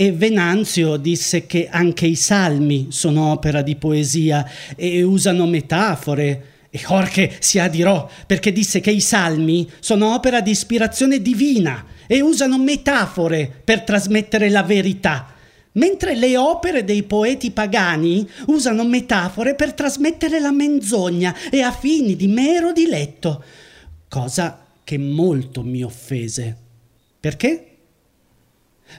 E 0.00 0.12
Venanzio 0.12 0.96
disse 0.96 1.44
che 1.46 1.66
anche 1.68 2.06
i 2.06 2.14
salmi 2.14 2.86
sono 2.90 3.32
opera 3.32 3.62
di 3.62 3.74
poesia 3.74 4.48
e 4.76 5.02
usano 5.02 5.44
metafore. 5.48 6.44
E 6.70 6.78
Jorge 6.78 7.34
si 7.40 7.58
adirò 7.58 8.08
perché 8.24 8.52
disse 8.52 8.78
che 8.78 8.92
i 8.92 9.00
salmi 9.00 9.68
sono 9.80 10.14
opera 10.14 10.40
di 10.40 10.52
ispirazione 10.52 11.20
divina 11.20 11.84
e 12.06 12.20
usano 12.20 12.60
metafore 12.60 13.50
per 13.64 13.82
trasmettere 13.82 14.50
la 14.50 14.62
verità, 14.62 15.34
mentre 15.72 16.14
le 16.14 16.36
opere 16.36 16.84
dei 16.84 17.02
poeti 17.02 17.50
pagani 17.50 18.24
usano 18.46 18.84
metafore 18.84 19.56
per 19.56 19.72
trasmettere 19.72 20.38
la 20.38 20.52
menzogna 20.52 21.34
e 21.50 21.60
a 21.60 21.72
fini 21.72 22.14
di 22.14 22.28
mero 22.28 22.70
diletto, 22.70 23.42
cosa 24.08 24.64
che 24.84 24.96
molto 24.96 25.64
mi 25.64 25.82
offese. 25.82 26.56
Perché? 27.18 27.67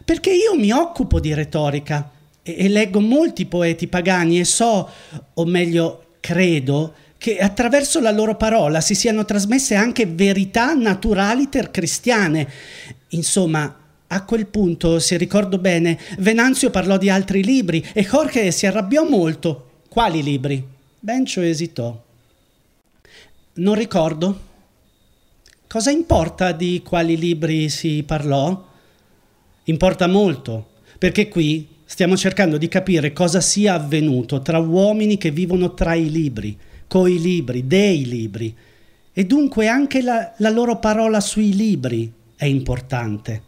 Perché 0.05 0.31
io 0.31 0.55
mi 0.55 0.71
occupo 0.71 1.19
di 1.19 1.33
retorica 1.33 2.11
e, 2.41 2.55
e 2.57 2.69
leggo 2.69 2.99
molti 2.99 3.45
poeti 3.45 3.87
pagani 3.87 4.39
e 4.39 4.45
so, 4.45 4.89
o 5.33 5.45
meglio 5.45 6.15
credo, 6.19 6.93
che 7.17 7.37
attraverso 7.37 7.99
la 7.99 8.11
loro 8.11 8.35
parola 8.35 8.79
si 8.79 8.95
siano 8.95 9.25
trasmesse 9.25 9.75
anche 9.75 10.05
verità 10.05 10.73
naturali 10.73 11.49
tercristiane. 11.49 12.49
Insomma, 13.09 13.77
a 14.07 14.23
quel 14.23 14.47
punto, 14.47 14.99
se 14.99 15.17
ricordo 15.17 15.57
bene, 15.57 15.99
Venanzio 16.19 16.69
parlò 16.69 16.97
di 16.97 17.09
altri 17.09 17.43
libri 17.43 17.85
e 17.93 18.03
Jorge 18.03 18.51
si 18.51 18.65
arrabbiò 18.65 19.07
molto. 19.07 19.81
Quali 19.89 20.23
libri? 20.23 20.65
Bencio 20.97 21.41
esitò. 21.41 22.01
Non 23.55 23.75
ricordo. 23.75 24.47
Cosa 25.67 25.91
importa 25.91 26.53
di 26.53 26.81
quali 26.83 27.17
libri 27.17 27.69
si 27.69 28.01
parlò? 28.03 28.67
Importa 29.65 30.07
molto, 30.07 30.69
perché 30.97 31.27
qui 31.27 31.67
stiamo 31.85 32.15
cercando 32.15 32.57
di 32.57 32.67
capire 32.67 33.13
cosa 33.13 33.41
sia 33.41 33.73
avvenuto 33.73 34.41
tra 34.41 34.59
uomini 34.59 35.17
che 35.17 35.31
vivono 35.31 35.73
tra 35.73 35.95
i 35.95 36.09
libri, 36.11 36.57
coi 36.87 37.19
libri, 37.19 37.65
dei 37.65 38.05
libri, 38.05 38.55
e 39.11 39.25
dunque 39.25 39.67
anche 39.67 40.01
la, 40.01 40.33
la 40.37 40.49
loro 40.49 40.77
parola 40.77 41.19
sui 41.19 41.55
libri 41.55 42.11
è 42.35 42.45
importante. 42.45 43.41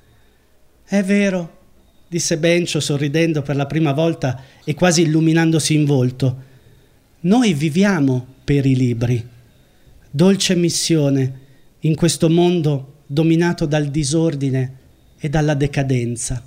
È 0.83 1.01
vero, 1.03 1.59
disse 2.07 2.37
Bencio 2.37 2.79
sorridendo 2.79 3.41
per 3.41 3.55
la 3.55 3.65
prima 3.65 3.93
volta 3.93 4.41
e 4.63 4.73
quasi 4.73 5.03
illuminandosi 5.03 5.73
in 5.73 5.85
volto. 5.85 6.49
Noi 7.21 7.53
viviamo 7.53 8.25
per 8.43 8.65
i 8.65 8.75
libri. 8.75 9.25
Dolce 10.09 10.55
missione 10.55 11.39
in 11.81 11.95
questo 11.95 12.29
mondo 12.29 13.03
dominato 13.05 13.65
dal 13.65 13.85
disordine 13.85 14.79
e 15.21 15.29
dalla 15.29 15.53
decadenza. 15.53 16.41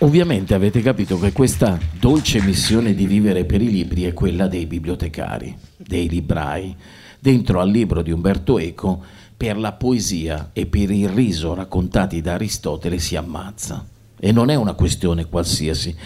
Ovviamente 0.00 0.52
avete 0.52 0.82
capito 0.82 1.18
che 1.18 1.32
questa 1.32 1.78
dolce 1.98 2.42
missione 2.42 2.94
di 2.94 3.06
vivere 3.06 3.46
per 3.46 3.62
i 3.62 3.70
libri 3.70 4.04
è 4.04 4.12
quella 4.12 4.46
dei 4.46 4.66
bibliotecari, 4.66 5.56
dei 5.74 6.06
librai. 6.06 6.76
Dentro 7.18 7.60
al 7.60 7.70
libro 7.70 8.02
di 8.02 8.10
Umberto 8.10 8.58
Eco, 8.58 9.02
per 9.34 9.56
la 9.56 9.72
poesia 9.72 10.50
e 10.52 10.66
per 10.66 10.90
il 10.90 11.08
riso 11.08 11.54
raccontati 11.54 12.20
da 12.20 12.34
Aristotele 12.34 12.98
si 12.98 13.16
ammazza. 13.16 13.84
E 14.20 14.32
non 14.32 14.50
è 14.50 14.54
una 14.54 14.74
questione 14.74 15.24
qualsiasi. 15.24 15.96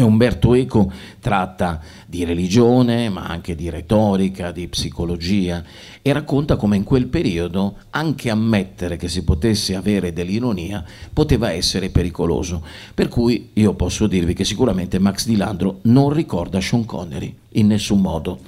E 0.00 0.02
Umberto 0.02 0.54
Eco 0.54 0.90
tratta 1.20 1.78
di 2.06 2.24
religione, 2.24 3.10
ma 3.10 3.26
anche 3.26 3.54
di 3.54 3.68
retorica, 3.68 4.50
di 4.50 4.66
psicologia, 4.66 5.62
e 6.00 6.10
racconta 6.14 6.56
come 6.56 6.78
in 6.78 6.84
quel 6.84 7.08
periodo 7.08 7.76
anche 7.90 8.30
ammettere 8.30 8.96
che 8.96 9.08
si 9.08 9.22
potesse 9.24 9.76
avere 9.76 10.14
dell'ironia 10.14 10.82
poteva 11.12 11.52
essere 11.52 11.90
pericoloso. 11.90 12.64
Per 12.94 13.08
cui 13.08 13.50
io 13.52 13.74
posso 13.74 14.06
dirvi 14.06 14.32
che 14.32 14.46
sicuramente 14.46 14.98
Max 14.98 15.26
Di 15.26 15.36
Landro 15.36 15.80
non 15.82 16.10
ricorda 16.14 16.62
Sean 16.62 16.86
Connery 16.86 17.36
in 17.54 17.66
nessun 17.66 18.00
modo. 18.00 18.38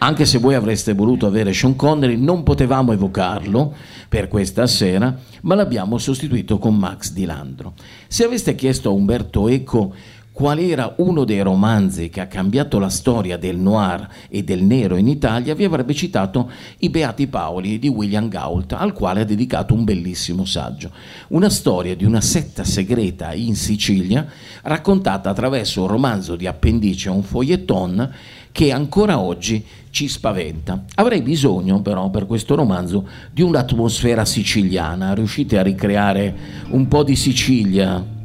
Anche 0.00 0.26
se 0.26 0.38
voi 0.38 0.54
avreste 0.54 0.92
voluto 0.92 1.26
avere 1.26 1.54
Sean 1.54 1.74
Connery, 1.74 2.16
non 2.16 2.42
potevamo 2.42 2.92
evocarlo 2.92 3.74
per 4.08 4.28
questa 4.28 4.66
sera, 4.66 5.18
ma 5.42 5.54
l'abbiamo 5.54 5.96
sostituito 5.96 6.58
con 6.58 6.76
Max 6.76 7.12
Di 7.12 7.24
Landro. 7.24 7.72
Se 8.06 8.24
aveste 8.24 8.54
chiesto 8.54 8.90
a 8.90 8.92
Umberto 8.92 9.48
Eco 9.48 9.94
qual 10.38 10.60
era 10.60 10.94
uno 10.98 11.24
dei 11.24 11.40
romanzi 11.40 12.10
che 12.10 12.20
ha 12.20 12.28
cambiato 12.28 12.78
la 12.78 12.90
storia 12.90 13.36
del 13.36 13.58
noir 13.58 14.08
e 14.28 14.44
del 14.44 14.62
nero 14.62 14.94
in 14.94 15.08
Italia, 15.08 15.52
vi 15.52 15.64
avrebbe 15.64 15.94
citato 15.94 16.48
I 16.78 16.90
Beati 16.90 17.26
Paoli 17.26 17.80
di 17.80 17.88
William 17.88 18.28
Gault, 18.28 18.72
al 18.74 18.92
quale 18.92 19.22
ha 19.22 19.24
dedicato 19.24 19.74
un 19.74 19.82
bellissimo 19.82 20.44
saggio. 20.44 20.92
Una 21.30 21.50
storia 21.50 21.96
di 21.96 22.04
una 22.04 22.20
setta 22.20 22.62
segreta 22.62 23.32
in 23.34 23.56
Sicilia, 23.56 24.28
raccontata 24.62 25.28
attraverso 25.28 25.80
un 25.80 25.88
romanzo 25.88 26.36
di 26.36 26.46
appendice, 26.46 27.10
un 27.10 27.24
foglietton, 27.24 28.08
che 28.52 28.70
ancora 28.70 29.18
oggi 29.18 29.64
ci 29.90 30.06
spaventa. 30.06 30.84
Avrei 30.94 31.20
bisogno 31.20 31.82
però 31.82 32.10
per 32.10 32.26
questo 32.26 32.54
romanzo 32.54 33.08
di 33.32 33.42
un'atmosfera 33.42 34.24
siciliana. 34.24 35.14
Riuscite 35.14 35.58
a 35.58 35.62
ricreare 35.62 36.32
un 36.68 36.86
po' 36.86 37.02
di 37.02 37.16
Sicilia? 37.16 38.17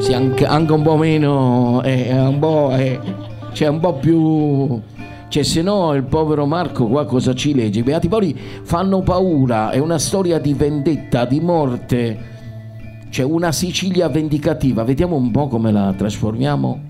Sì, 0.00 0.14
anche, 0.14 0.46
anche 0.46 0.72
un 0.72 0.80
po' 0.80 0.96
meno, 0.96 1.82
eh, 1.82 2.10
un 2.18 2.38
po', 2.38 2.74
eh, 2.74 2.98
cioè 3.52 3.68
un 3.68 3.80
po' 3.80 3.94
più... 3.94 4.80
Cioè, 5.28 5.42
se 5.42 5.60
no 5.60 5.92
il 5.92 6.04
povero 6.04 6.46
Marco 6.46 6.86
qua 6.86 7.04
cosa 7.04 7.34
ci 7.34 7.54
legge? 7.54 7.80
I 7.80 7.82
Beati 7.82 8.08
Paoli 8.08 8.36
fanno 8.62 9.02
paura, 9.02 9.70
è 9.70 9.78
una 9.78 9.98
storia 9.98 10.38
di 10.38 10.54
vendetta, 10.54 11.26
di 11.26 11.38
morte. 11.40 12.18
C'è 13.10 13.22
una 13.22 13.52
Sicilia 13.52 14.08
vendicativa, 14.08 14.84
vediamo 14.84 15.16
un 15.16 15.30
po' 15.30 15.48
come 15.48 15.70
la 15.70 15.92
trasformiamo. 15.94 16.80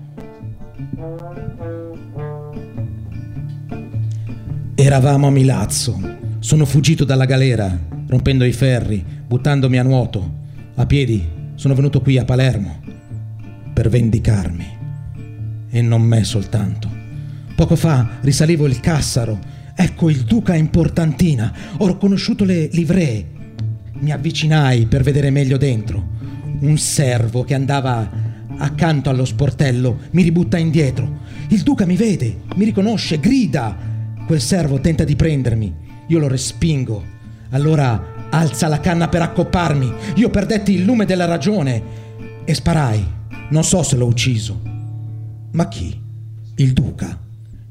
Eravamo 4.73 5.27
a 5.27 5.31
Milazzo. 5.31 5.99
Sono 6.39 6.65
fuggito 6.65 7.03
dalla 7.03 7.25
galera. 7.25 7.77
rompendo 8.07 8.45
i 8.45 8.53
ferri, 8.53 9.05
buttandomi 9.27 9.77
a 9.77 9.83
nuoto. 9.83 10.39
A 10.75 10.85
piedi 10.85 11.23
sono 11.55 11.75
venuto 11.75 12.01
qui 12.01 12.17
a 12.17 12.25
Palermo 12.25 12.80
per 13.81 13.89
vendicarmi. 13.89 14.77
E 15.71 15.81
non 15.81 16.03
me 16.03 16.23
soltanto. 16.23 16.87
Poco 17.55 17.75
fa 17.75 18.19
risalivo 18.21 18.67
il 18.67 18.79
Cassaro. 18.79 19.39
Ecco 19.73 20.11
il 20.11 20.21
duca 20.21 20.53
in 20.53 20.69
portantina. 20.69 21.51
Ho 21.77 21.87
riconosciuto 21.87 22.43
le 22.43 22.69
livree. 22.73 23.25
Mi 23.93 24.11
avvicinai 24.11 24.85
per 24.85 25.01
vedere 25.01 25.31
meglio 25.31 25.57
dentro. 25.57 26.09
Un 26.59 26.77
servo 26.77 27.43
che 27.43 27.55
andava 27.55 28.07
accanto 28.57 29.09
allo 29.09 29.25
sportello 29.25 30.01
mi 30.11 30.21
ributta 30.21 30.59
indietro. 30.59 31.21
Il 31.47 31.63
duca 31.63 31.87
mi 31.87 31.95
vede, 31.95 32.41
mi 32.57 32.65
riconosce, 32.65 33.19
grida. 33.19 33.75
Quel 34.27 34.41
servo 34.41 34.79
tenta 34.79 35.03
di 35.03 35.15
prendermi. 35.15 35.73
Io 36.05 36.19
lo 36.19 36.27
respingo. 36.27 37.03
Allora 37.49 38.27
alza 38.29 38.67
la 38.67 38.79
canna 38.79 39.07
per 39.07 39.23
accopparmi. 39.23 39.91
Io 40.17 40.29
perdetti 40.29 40.71
il 40.73 40.83
lume 40.83 41.05
della 41.05 41.25
ragione 41.25 41.81
e 42.45 42.53
sparai. 42.53 43.19
Non 43.51 43.65
so 43.65 43.83
se 43.83 43.97
l'ho 43.97 44.05
ucciso. 44.05 44.61
Ma 45.51 45.67
chi? 45.67 45.99
Il 46.55 46.71
duca? 46.71 47.19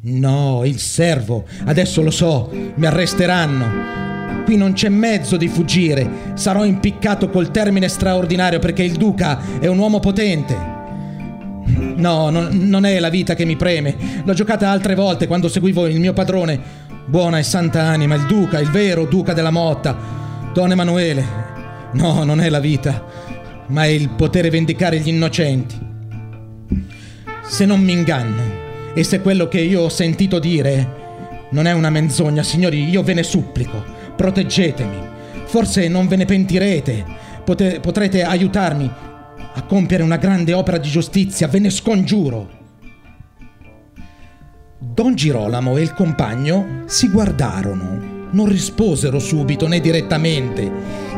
No, 0.03 0.63
il 0.65 0.79
servo. 0.79 1.47
Adesso 1.65 2.03
lo 2.03 2.11
so, 2.11 2.51
mi 2.75 2.85
arresteranno. 2.85 4.45
Qui 4.45 4.57
non 4.59 4.75
c'è 4.75 4.91
mezzo 4.91 5.39
di 5.39 5.49
fuggire. 5.49 6.35
Sarò 6.35 6.67
impiccato 6.67 7.31
col 7.31 7.51
termine 7.51 7.89
straordinario 7.89 8.59
perché 8.59 8.83
il 8.83 8.97
duca 8.97 9.59
è 9.59 9.69
un 9.69 9.79
uomo 9.79 10.01
potente. 10.01 10.55
No, 11.65 12.29
non, 12.29 12.49
non 12.53 12.85
è 12.85 12.99
la 12.99 13.09
vita 13.09 13.35
che 13.35 13.47
mi 13.47 13.57
preme. 13.57 13.97
L'ho 14.23 14.35
giocata 14.35 14.69
altre 14.69 14.95
volte 14.95 15.27
quando 15.27 15.49
seguivo 15.49 15.87
il 15.87 15.99
mio 15.99 16.13
padrone. 16.13 16.61
Buona 17.07 17.39
e 17.39 17.43
santa 17.43 17.85
anima, 17.85 18.17
il 18.17 18.27
duca, 18.27 18.59
il 18.59 18.71
vero 18.71 19.07
duca 19.07 19.33
della 19.33 19.51
Motta. 19.51 19.97
Don 20.53 20.73
Emanuele. 20.73 21.49
No, 21.93 22.23
non 22.25 22.41
è 22.41 22.51
la 22.51 22.61
vita, 22.61 23.03
ma 23.71 23.85
è 23.85 23.89
il 23.89 24.11
potere 24.11 24.51
vendicare 24.51 24.99
gli 24.99 25.09
innocenti. 25.09 25.79
Se 27.43 27.65
non 27.65 27.81
mi 27.81 27.93
inganno, 27.93 28.43
e 28.95 29.03
se 29.03 29.21
quello 29.21 29.49
che 29.49 29.61
io 29.61 29.83
ho 29.83 29.89
sentito 29.89 30.39
dire 30.39 30.99
non 31.51 31.67
è 31.67 31.73
una 31.73 31.91
menzogna, 31.91 32.43
signori, 32.43 32.89
io 32.89 33.03
ve 33.03 33.15
ne 33.15 33.23
supplico, 33.23 33.83
proteggetemi. 34.15 35.09
Forse 35.47 35.89
non 35.89 36.07
ve 36.07 36.17
ne 36.17 36.25
pentirete, 36.25 37.19
Pote- 37.45 37.81
potrete 37.81 38.23
aiutarmi 38.23 38.89
a 39.55 39.63
compiere 39.63 40.03
una 40.03 40.19
grande 40.19 40.53
opera 40.53 40.79
di 40.79 40.89
giustizia, 40.89 41.49
ve 41.49 41.59
ne 41.59 41.71
scongiuro. 41.71 42.59
Don 44.79 45.15
Girolamo 45.15 45.77
e 45.77 45.83
il 45.83 45.93
compagno 45.95 46.83
si 46.87 47.09
guardarono, 47.09 48.29
non 48.31 48.47
risposero 48.47 49.19
subito 49.19 49.67
né 49.67 49.81
direttamente. 49.81 50.71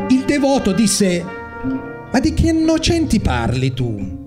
Il 0.09 0.23
devoto 0.25 0.71
disse: 0.71 1.23
Ma 2.13 2.19
di 2.19 2.35
che 2.35 2.49
innocenti 2.49 3.19
parli 3.19 3.73
tu? 3.73 4.21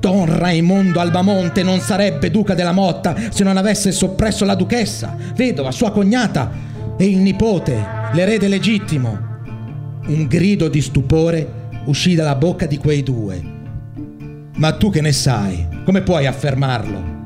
Don 0.00 0.34
Raimondo 0.34 0.98
Albamonte 0.98 1.62
non 1.62 1.78
sarebbe 1.78 2.30
duca 2.30 2.54
della 2.54 2.72
Motta 2.72 3.14
se 3.28 3.44
non 3.44 3.58
avesse 3.58 3.92
soppresso 3.92 4.46
la 4.46 4.54
duchessa, 4.54 5.14
vedova, 5.34 5.72
sua 5.72 5.90
cognata 5.90 6.50
e 6.96 7.04
il 7.04 7.18
nipote, 7.18 7.84
l'erede 8.14 8.48
legittimo. 8.48 9.28
Un 10.06 10.26
grido 10.26 10.68
di 10.68 10.80
stupore 10.80 11.68
uscì 11.84 12.14
dalla 12.14 12.34
bocca 12.34 12.64
di 12.64 12.78
quei 12.78 13.02
due. 13.02 13.42
Ma 14.56 14.72
tu 14.72 14.90
che 14.90 15.02
ne 15.02 15.12
sai? 15.12 15.68
Come 15.84 16.00
puoi 16.00 16.26
affermarlo? 16.26 17.18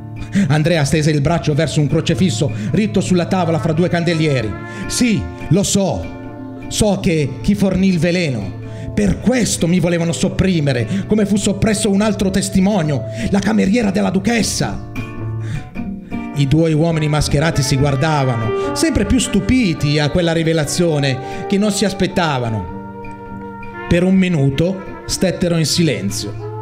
Andrea 0.49 0.85
stese 0.85 1.13
il 1.13 1.21
braccio 1.21 1.55
verso 1.55 1.81
un 1.81 1.87
crocefisso 1.87 2.51
ritto 2.73 3.01
sulla 3.01 3.27
tavola 3.27 3.61
fra 3.61 3.73
due 3.73 3.89
candelieri. 3.89 4.53
Sì, 4.89 5.23
lo 5.51 5.63
so. 5.63 6.05
So 6.67 6.99
che 7.01 7.35
chi 7.41 7.55
fornì 7.55 7.87
il 7.87 8.01
veleno. 8.01 8.63
Per 8.95 9.21
questo 9.21 9.67
mi 9.67 9.81
volevano 9.81 10.13
sopprimere, 10.13 11.05
come 11.09 11.27
fu 11.27 11.37
soppresso 11.37 11.91
un 11.91 12.01
altro 12.01 12.31
testimonio, 12.31 13.03
la 13.31 13.41
cameriera 13.41 13.91
della 13.91 14.11
duchessa. 14.11 14.93
I 16.37 16.47
due 16.47 16.73
uomini 16.73 17.09
mascherati 17.09 17.63
si 17.63 17.77
guardavano, 17.77 18.75
sempre 18.75 19.05
più 19.05 19.19
stupiti 19.19 19.99
a 19.99 20.11
quella 20.11 20.33
rivelazione 20.33 21.47
che 21.49 21.59
non 21.59 21.73
si 21.73 21.85
aspettavano. 21.85 22.73
Per 23.89 24.05
un 24.05 24.15
minuto 24.15 25.03
stettero 25.07 25.57
in 25.57 25.67
silenzio. 25.67 26.53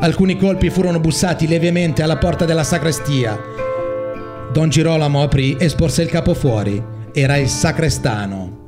Alcuni 0.00 0.36
colpi 0.36 0.70
furono 0.70 0.98
bussati 0.98 1.46
lievemente 1.46 2.02
alla 2.02 2.18
porta 2.18 2.44
della 2.44 2.64
sacrestia. 2.64 3.38
Don 4.52 4.68
Girolamo 4.68 5.22
aprì 5.22 5.56
e 5.56 5.68
sporse 5.68 6.02
il 6.02 6.08
capo 6.08 6.34
fuori. 6.34 6.82
Era 7.12 7.36
il 7.36 7.48
sacrestano. 7.48 8.59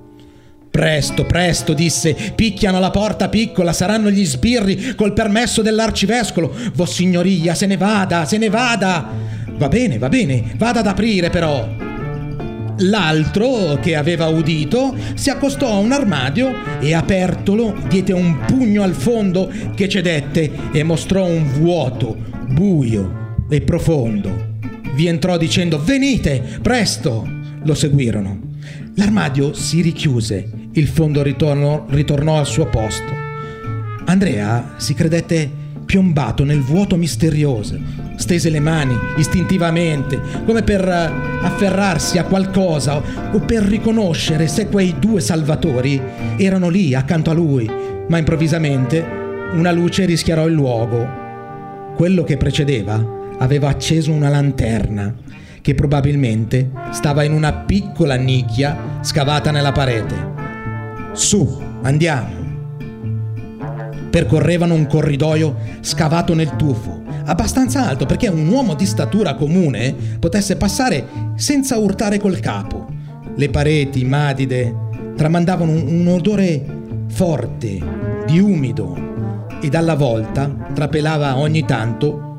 Presto, 0.73 1.27
presto, 1.27 1.75
disse, 1.75 2.17
picchiano 2.35 2.81
la 2.81 2.91
porta 2.91 3.29
piccola, 3.29 3.75
saranno 3.75 4.09
gli 4.11 4.25
sbirri 4.25 4.95
col 4.95 5.13
permesso 5.13 5.61
dell'arcivescolo. 5.61 6.51
Vossignoria, 6.73 7.55
se 7.55 7.67
ne 7.67 7.77
vada, 7.77 8.25
se 8.25 8.39
ne 8.39 8.49
vada. 8.49 9.07
Va 9.51 9.69
bene, 9.69 9.99
va 9.99 10.09
bene, 10.09 10.43
vada 10.57 10.81
ad 10.81 10.87
aprire 10.87 11.29
però. 11.29 11.69
L'altro, 12.79 13.79
che 13.83 13.95
aveva 13.97 14.29
udito, 14.29 14.97
si 15.13 15.29
accostò 15.29 15.75
a 15.75 15.79
un 15.79 15.93
armadio 15.93 16.81
e 16.81 16.95
apertolo 16.95 17.77
diede 17.87 18.15
un 18.15 18.39
pugno 18.47 18.83
al 18.83 18.95
fondo 18.95 19.53
che 19.75 19.91
cedette 19.91 20.51
e 20.73 20.83
mostrò 20.85 21.27
un 21.27 21.53
vuoto, 21.53 22.17
buio 22.49 23.35
e 23.51 23.61
profondo. 23.61 24.57
Vi 24.95 25.07
entrò 25.07 25.37
dicendo 25.37 25.79
venite, 25.85 26.43
presto! 26.63 27.29
Lo 27.65 27.75
seguirono. 27.75 28.52
L'armadio 28.97 29.55
si 29.55 29.81
richiuse, 29.81 30.47
il 30.73 30.87
fondo 30.87 31.23
ritornò, 31.23 31.87
ritornò 31.89 32.37
al 32.37 32.47
suo 32.47 32.67
posto. 32.67 33.11
Andrea 34.05 34.75
si 34.77 34.93
credette 34.93 35.51
piombato 35.87 36.45
nel 36.45 36.61
vuoto 36.61 36.97
misterioso. 36.97 37.81
Stese 38.17 38.51
le 38.51 38.61
mani 38.61 38.95
istintivamente, 39.17 40.21
come 40.45 40.63
per 40.63 40.87
eh, 40.87 41.11
afferrarsi 41.41 42.19
a 42.19 42.25
qualcosa 42.25 43.03
o 43.33 43.39
per 43.41 43.63
riconoscere 43.63 44.47
se 44.47 44.67
quei 44.67 44.95
due 44.99 45.23
salvatori 45.23 45.99
erano 46.37 46.69
lì 46.69 46.95
accanto 46.95 47.31
a 47.31 47.35
lui, 47.35 47.67
ma 48.09 48.19
improvvisamente 48.19 49.03
una 49.55 49.73
luce 49.73 50.05
rischiarò 50.05 50.47
il 50.47 50.53
luogo. 50.53 51.09
Quello 51.97 52.25
che 52.25 52.37
precedeva 52.37 53.03
aveva 53.39 53.71
acceso 53.71 54.13
una 54.13 54.29
lanterna 54.29 55.15
che 55.63 55.75
probabilmente 55.75 56.71
stava 56.91 57.23
in 57.23 57.33
una 57.33 57.53
piccola 57.53 58.17
nicchia 58.17 58.99
scavata 59.01 59.51
nella 59.51 59.73
parete. 59.73 60.31
Su, 61.13 61.61
andiamo 61.83 62.43
percorrevano 64.13 64.75
un 64.75 64.87
corridoio 64.87 65.57
scavato 65.81 66.35
nel 66.35 66.55
tufo, 66.57 67.01
abbastanza 67.25 67.89
alto 67.89 68.05
perché 68.05 68.29
un 68.29 68.47
uomo 68.47 68.75
di 68.75 68.85
statura 68.85 69.35
comune 69.37 69.95
potesse 70.19 70.57
passare 70.57 71.07
senza 71.37 71.79
urtare 71.79 72.19
col 72.19 72.39
capo. 72.39 72.89
Le 73.35 73.49
pareti 73.49 74.05
madide 74.05 74.75
tramandavano 75.17 75.71
un, 75.71 76.01
un 76.01 76.07
odore 76.09 76.63
forte, 77.09 77.81
di 78.27 78.39
umido, 78.39 79.11
e 79.63 79.69
dalla 79.71 79.95
volta 79.95 80.55
trapelava 80.75 81.39
ogni 81.39 81.65
tanto 81.65 82.37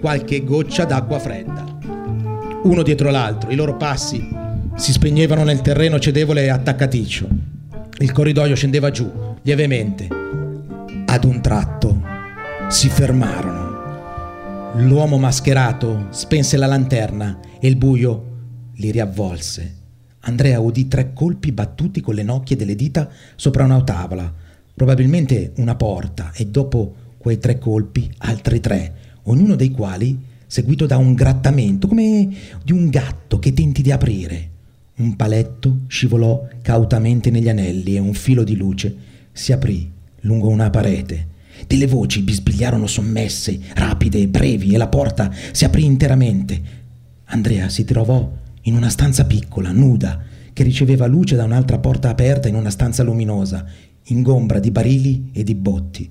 qualche 0.00 0.44
goccia 0.44 0.84
d'acqua 0.84 1.18
fredda. 1.18 1.73
Uno 2.64 2.82
dietro 2.82 3.10
l'altro, 3.10 3.50
i 3.50 3.56
loro 3.56 3.76
passi 3.76 4.26
si 4.76 4.92
spegnevano 4.92 5.44
nel 5.44 5.60
terreno 5.60 5.98
cedevole 5.98 6.44
e 6.44 6.48
attaccaticcio. 6.48 7.28
Il 7.98 8.10
corridoio 8.10 8.54
scendeva 8.54 8.90
giù, 8.90 9.12
lievemente, 9.42 10.08
ad 11.04 11.24
un 11.24 11.42
tratto 11.42 12.00
si 12.70 12.88
fermarono. 12.88 14.72
L'uomo 14.76 15.18
mascherato 15.18 16.06
spense 16.08 16.56
la 16.56 16.64
lanterna 16.64 17.38
e 17.60 17.68
il 17.68 17.76
buio 17.76 18.32
li 18.76 18.90
riavvolse. 18.90 19.74
Andrea 20.20 20.58
udì 20.58 20.88
tre 20.88 21.12
colpi 21.12 21.52
battuti 21.52 22.00
con 22.00 22.14
le 22.14 22.22
nocchie 22.22 22.56
delle 22.56 22.74
dita 22.74 23.10
sopra 23.36 23.64
una 23.64 23.82
tavola, 23.82 24.32
probabilmente 24.74 25.52
una 25.56 25.74
porta, 25.74 26.32
e 26.34 26.46
dopo 26.46 26.94
quei 27.18 27.38
tre 27.38 27.58
colpi 27.58 28.10
altri 28.18 28.60
tre, 28.60 28.94
ognuno 29.24 29.54
dei 29.54 29.70
quali 29.70 30.32
seguito 30.54 30.86
da 30.86 30.98
un 30.98 31.14
grattamento, 31.14 31.88
come 31.88 32.28
di 32.62 32.70
un 32.70 32.88
gatto 32.88 33.40
che 33.40 33.52
tenti 33.52 33.82
di 33.82 33.90
aprire. 33.90 34.50
Un 34.98 35.16
paletto 35.16 35.80
scivolò 35.88 36.46
cautamente 36.62 37.32
negli 37.32 37.48
anelli 37.48 37.96
e 37.96 37.98
un 37.98 38.14
filo 38.14 38.44
di 38.44 38.54
luce 38.54 38.94
si 39.32 39.50
aprì 39.50 39.90
lungo 40.20 40.46
una 40.46 40.70
parete. 40.70 41.26
Delle 41.66 41.88
voci 41.88 42.22
bisbigliarono 42.22 42.86
sommesse, 42.86 43.58
rapide, 43.74 44.28
brevi, 44.28 44.74
e 44.74 44.76
la 44.76 44.86
porta 44.86 45.28
si 45.50 45.64
aprì 45.64 45.84
interamente. 45.84 46.62
Andrea 47.24 47.68
si 47.68 47.84
trovò 47.84 48.32
in 48.62 48.76
una 48.76 48.90
stanza 48.90 49.24
piccola, 49.24 49.72
nuda, 49.72 50.22
che 50.52 50.62
riceveva 50.62 51.06
luce 51.06 51.34
da 51.34 51.42
un'altra 51.42 51.80
porta 51.80 52.10
aperta 52.10 52.46
in 52.46 52.54
una 52.54 52.70
stanza 52.70 53.02
luminosa, 53.02 53.66
ingombra 54.04 54.60
di 54.60 54.70
barili 54.70 55.30
e 55.32 55.42
di 55.42 55.56
botti. 55.56 56.08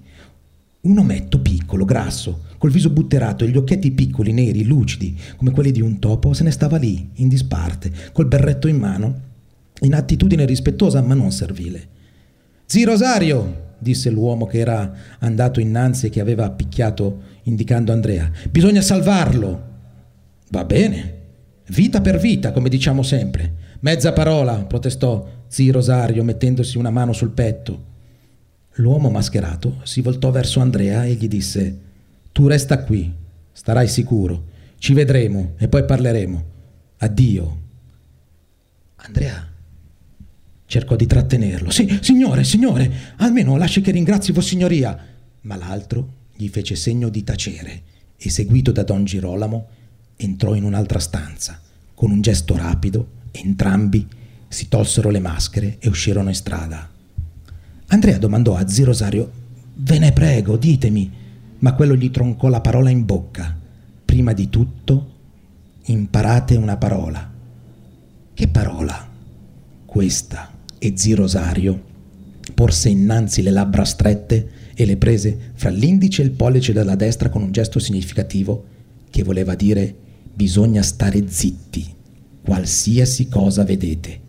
Un 0.84 0.98
ometto 0.98 1.40
piccolo, 1.40 1.86
grasso, 1.86 2.44
col 2.58 2.72
viso 2.72 2.90
butterato 2.90 3.46
e 3.46 3.50
gli 3.50 3.58
occhietti 3.58 3.92
piccoli, 3.92 4.34
neri, 4.34 4.66
lucidi, 4.66 5.18
come 5.38 5.52
quelli 5.52 5.72
di 5.72 5.82
un 5.82 5.98
topo, 6.00 6.34
se 6.34 6.44
ne 6.44 6.52
stava 6.52 6.78
lì, 6.78 7.10
in 7.16 7.30
disparte, 7.30 7.92
col 8.12 8.28
berretto 8.28 8.68
in 8.68 8.78
mano 8.78 9.32
in 9.84 9.94
attitudine 9.94 10.46
rispettosa 10.46 11.02
ma 11.02 11.14
non 11.14 11.32
servile. 11.32 11.88
Zi 12.66 12.84
Rosario, 12.84 13.76
disse 13.80 14.10
l'uomo 14.10 14.46
che 14.46 14.60
era 14.60 14.94
andato 15.20 15.60
innanzi 15.60 16.08
e 16.08 16.10
che 16.10 16.20
aveva 16.20 16.50
picchiato 16.52 17.22
indicando 17.44 17.92
Andrea, 17.92 18.30
bisogna 18.50 18.82
salvarlo. 18.82 19.72
Va 20.50 20.66
bene, 20.66 21.14
vita 21.68 22.02
per 22.02 22.20
vita, 22.20 22.52
come 22.52 22.70
diciamo 22.70 23.04
sempre. 23.04 23.62
Mezza 23.80 24.14
parola, 24.14 24.64
protestò 24.64 25.28
zi 25.48 25.70
Rosario 25.70 26.24
mettendosi 26.24 26.78
una 26.78 26.90
mano 26.90 27.14
sul 27.14 27.32
petto. 27.32 27.92
L'uomo 28.78 29.10
mascherato 29.10 29.80
si 29.84 30.02
voltò 30.02 30.32
verso 30.32 30.60
Andrea 30.60 31.06
e 31.06 31.14
gli 31.14 31.28
disse 31.28 31.80
Tu 32.32 32.48
resta 32.48 32.84
qui, 32.84 33.12
starai 33.52 33.88
sicuro, 33.88 34.52
ci 34.78 34.94
vedremo 34.94 35.54
e 35.58 35.68
poi 35.68 35.86
parleremo. 35.86 36.46
Addio. 36.98 37.62
Andrea 38.96 39.52
cercò 40.74 40.96
di 40.96 41.06
trattenerlo. 41.06 41.70
Sì, 41.70 42.00
signore, 42.02 42.44
signore, 42.44 42.92
almeno 43.18 43.58
lasci 43.58 43.82
che 43.82 43.92
ringrazi 43.92 44.32
Vossignoria. 44.32 44.98
Ma 45.42 45.56
l'altro 45.56 46.22
gli 46.36 46.48
fece 46.48 46.76
segno 46.76 47.10
di 47.10 47.24
tacere 47.24 47.84
e, 48.18 48.30
seguito 48.32 48.72
da 48.72 48.82
Don 48.82 49.04
Girolamo, 49.06 49.68
entrò 50.16 50.56
in 50.56 50.64
un'altra 50.64 50.98
stanza. 50.98 51.62
Con 51.94 52.10
un 52.10 52.22
gesto 52.22 52.58
rapido, 52.58 53.08
entrambi 53.30 54.08
si 54.48 54.68
tolsero 54.68 55.12
le 55.12 55.20
maschere 55.20 55.78
e 55.80 55.90
uscirono 55.90 56.30
in 56.30 56.36
strada. 56.36 56.90
Andrea 57.88 58.18
domandò 58.18 58.56
a 58.56 58.68
zio 58.68 58.86
Rosario: 58.86 59.32
Ve 59.76 60.00
ne 60.00 60.12
prego, 60.12 60.58
ditemi. 60.58 61.12
Ma 61.60 61.74
quello 61.74 61.96
gli 61.96 62.12
troncò 62.12 62.50
la 62.50 62.62
parola 62.62 62.90
in 62.90 63.06
bocca. 63.06 63.58
Prima 64.04 64.34
di 64.34 64.50
tutto, 64.50 65.12
imparate 65.86 66.56
una 66.56 66.78
parola. 66.78 67.32
Che 68.34 68.48
parola? 68.48 69.10
Questa. 69.86 70.52
E 70.78 70.94
zio 70.96 71.16
Rosario 71.16 71.92
porse 72.54 72.90
innanzi 72.90 73.42
le 73.42 73.52
labbra 73.52 73.86
strette 73.86 74.50
e 74.74 74.86
le 74.86 74.98
prese 74.98 75.52
fra 75.54 75.70
l'indice 75.70 76.22
e 76.22 76.26
il 76.26 76.32
pollice 76.32 76.74
della 76.74 76.96
destra 76.96 77.30
con 77.30 77.42
un 77.42 77.52
gesto 77.52 77.80
significativo 77.80 78.66
che 79.10 79.24
voleva 79.24 79.56
dire 79.56 79.96
bisogna 80.34 80.82
stare 80.82 81.26
zitti, 81.28 81.94
qualsiasi 82.44 83.28
cosa 83.30 83.64
vedete. 83.64 84.20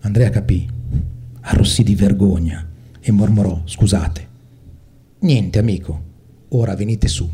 Andrea 0.00 0.30
capì 0.30 0.68
arrossì 1.40 1.82
di 1.82 1.94
vergogna 1.94 2.66
e 3.00 3.12
mormorò 3.12 3.62
scusate. 3.64 4.26
Niente, 5.20 5.58
amico, 5.58 6.02
ora 6.48 6.74
venite 6.74 7.08
su, 7.08 7.28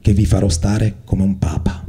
che 0.00 0.12
vi 0.12 0.26
farò 0.26 0.48
stare 0.48 0.98
come 1.04 1.22
un 1.22 1.38
papa. 1.38 1.84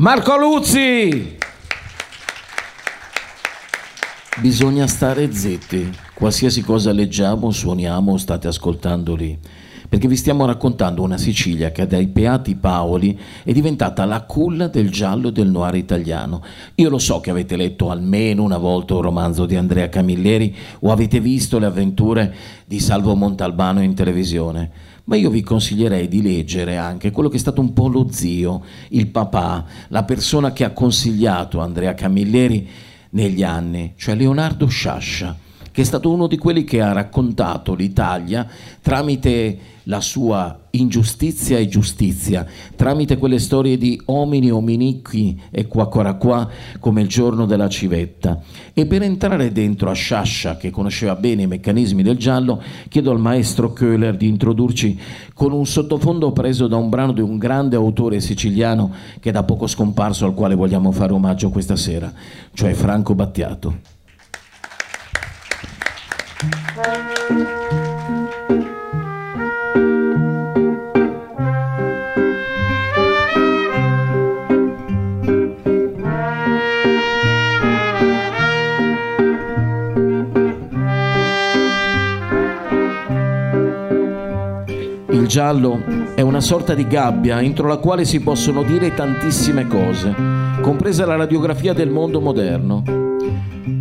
Marco 0.00 0.34
Luzzi! 0.38 1.36
Bisogna 4.40 4.86
stare 4.86 5.30
zitti. 5.30 5.92
Qualsiasi 6.14 6.62
cosa 6.62 6.90
leggiamo, 6.90 7.50
suoniamo, 7.50 8.16
state 8.16 8.48
ascoltando 8.48 9.14
lì. 9.14 9.38
Perché 9.86 10.08
vi 10.08 10.16
stiamo 10.16 10.46
raccontando 10.46 11.02
una 11.02 11.18
Sicilia 11.18 11.70
che 11.70 11.86
dai 11.86 12.06
Beati 12.06 12.54
Paoli 12.54 13.18
è 13.42 13.52
diventata 13.52 14.06
la 14.06 14.22
culla 14.22 14.68
del 14.68 14.88
giallo 14.88 15.28
e 15.28 15.32
del 15.32 15.50
noir 15.50 15.74
italiano. 15.74 16.42
Io 16.76 16.88
lo 16.88 16.98
so 16.98 17.20
che 17.20 17.28
avete 17.28 17.56
letto 17.56 17.90
almeno 17.90 18.42
una 18.42 18.56
volta 18.56 18.94
un 18.94 19.02
romanzo 19.02 19.44
di 19.44 19.56
Andrea 19.56 19.90
Camilleri 19.90 20.56
o 20.78 20.92
avete 20.92 21.20
visto 21.20 21.58
le 21.58 21.66
avventure 21.66 22.34
di 22.64 22.80
Salvo 22.80 23.14
Montalbano 23.14 23.82
in 23.82 23.92
televisione 23.92 24.89
ma 25.10 25.16
io 25.16 25.28
vi 25.28 25.42
consiglierei 25.42 26.06
di 26.06 26.22
leggere 26.22 26.76
anche 26.76 27.10
quello 27.10 27.28
che 27.28 27.34
è 27.36 27.40
stato 27.40 27.60
un 27.60 27.72
po' 27.72 27.88
lo 27.88 28.06
zio, 28.12 28.62
il 28.90 29.08
papà, 29.08 29.64
la 29.88 30.04
persona 30.04 30.52
che 30.52 30.62
ha 30.62 30.70
consigliato 30.70 31.58
Andrea 31.58 31.94
Camilleri 31.94 32.68
negli 33.10 33.42
anni, 33.42 33.94
cioè 33.96 34.14
Leonardo 34.14 34.68
Sciascia 34.68 35.36
che 35.72 35.82
è 35.82 35.84
stato 35.84 36.10
uno 36.10 36.26
di 36.26 36.36
quelli 36.36 36.64
che 36.64 36.80
ha 36.80 36.92
raccontato 36.92 37.74
l'Italia 37.74 38.46
tramite 38.80 39.58
la 39.90 40.00
sua 40.00 40.56
ingiustizia 40.70 41.58
e 41.58 41.66
giustizia, 41.66 42.46
tramite 42.76 43.18
quelle 43.18 43.40
storie 43.40 43.76
di 43.76 44.00
omini, 44.04 44.48
ominiqui 44.48 45.42
e 45.50 45.66
qua 45.66 45.88
qua 45.88 46.14
qua 46.14 46.48
come 46.78 47.02
il 47.02 47.08
giorno 47.08 47.44
della 47.44 47.68
civetta. 47.68 48.40
E 48.72 48.86
per 48.86 49.02
entrare 49.02 49.50
dentro 49.50 49.90
a 49.90 49.92
Sciascia, 49.92 50.56
che 50.56 50.70
conosceva 50.70 51.16
bene 51.16 51.42
i 51.42 51.46
meccanismi 51.48 52.04
del 52.04 52.16
giallo, 52.16 52.62
chiedo 52.88 53.10
al 53.10 53.18
maestro 53.18 53.72
Köhler 53.72 54.16
di 54.16 54.28
introdurci 54.28 54.96
con 55.34 55.50
un 55.52 55.66
sottofondo 55.66 56.30
preso 56.30 56.68
da 56.68 56.76
un 56.76 56.88
brano 56.88 57.12
di 57.12 57.20
un 57.20 57.36
grande 57.36 57.74
autore 57.74 58.20
siciliano 58.20 58.94
che 59.18 59.30
è 59.30 59.32
da 59.32 59.42
poco 59.42 59.66
scomparso, 59.66 60.24
al 60.24 60.34
quale 60.34 60.54
vogliamo 60.54 60.92
fare 60.92 61.12
omaggio 61.12 61.50
questa 61.50 61.74
sera, 61.74 62.12
cioè 62.54 62.72
Franco 62.74 63.16
Battiato. 63.16 63.98
Giallo 85.30 85.80
è 86.16 86.22
una 86.22 86.40
sorta 86.40 86.74
di 86.74 86.88
gabbia 86.88 87.40
entro 87.40 87.68
la 87.68 87.76
quale 87.76 88.04
si 88.04 88.18
possono 88.18 88.64
dire 88.64 88.94
tantissime 88.94 89.68
cose, 89.68 90.12
compresa 90.60 91.06
la 91.06 91.14
radiografia 91.14 91.72
del 91.72 91.88
mondo 91.88 92.20
moderno. 92.20 92.82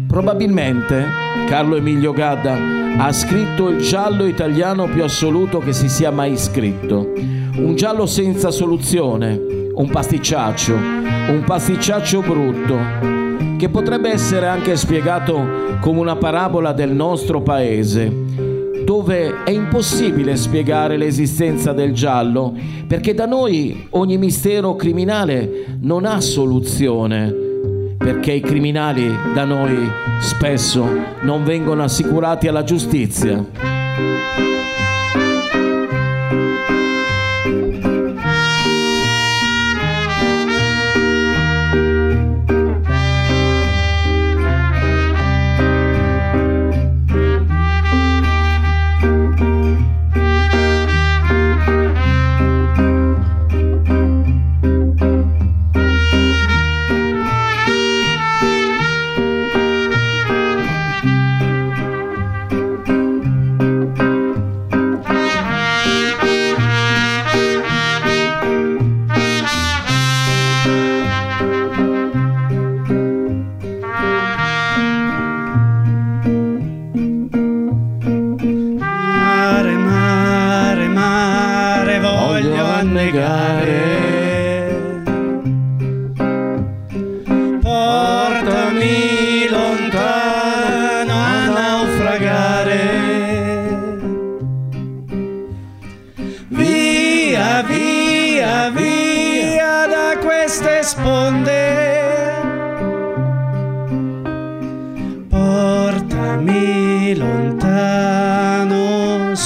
Probabilmente 0.08 1.08
Carlo 1.48 1.76
Emilio 1.76 2.14
Gadda 2.14 2.56
ha 3.00 3.12
scritto 3.12 3.70
il 3.70 3.82
giallo 3.82 4.28
italiano 4.28 4.86
più 4.90 5.04
assoluto 5.04 5.58
che 5.58 5.74
si 5.74 5.90
sia 5.90 6.12
mai 6.12 6.38
scritto. 6.38 7.14
Un 7.16 7.74
giallo 7.76 8.06
senza 8.06 8.52
soluzione, 8.52 9.70
un 9.74 9.90
pasticciaccio, 9.90 10.76
un 10.76 11.42
pasticciaccio 11.44 12.22
brutto, 12.22 12.78
che 13.58 13.70
potrebbe 13.70 14.12
essere 14.12 14.46
anche 14.46 14.76
spiegato 14.76 15.78
come 15.80 16.00
una 16.00 16.16
parabola 16.16 16.74
del 16.74 16.92
nostro 16.92 17.42
paese, 17.42 18.28
dove 18.90 19.44
è 19.44 19.52
impossibile 19.52 20.36
spiegare 20.36 20.98
l'esistenza 20.98 21.74
del 21.74 21.94
giallo, 21.94 22.58
perché 22.88 23.14
da 23.14 23.28
noi 23.28 23.86
ogni 23.92 24.18
mistero 24.18 24.76
criminale 24.76 25.78
non 25.82 26.06
ha 26.06 26.20
soluzione, 26.22 27.32
perché 27.96 28.32
i 28.32 28.42
criminali 28.42 29.08
da 29.36 29.44
noi 29.44 29.78
spesso 30.22 30.88
non 31.22 31.44
vengono 31.44 31.84
assicurati 31.84 32.48
alla 32.48 32.64
giustizia. 32.64 33.46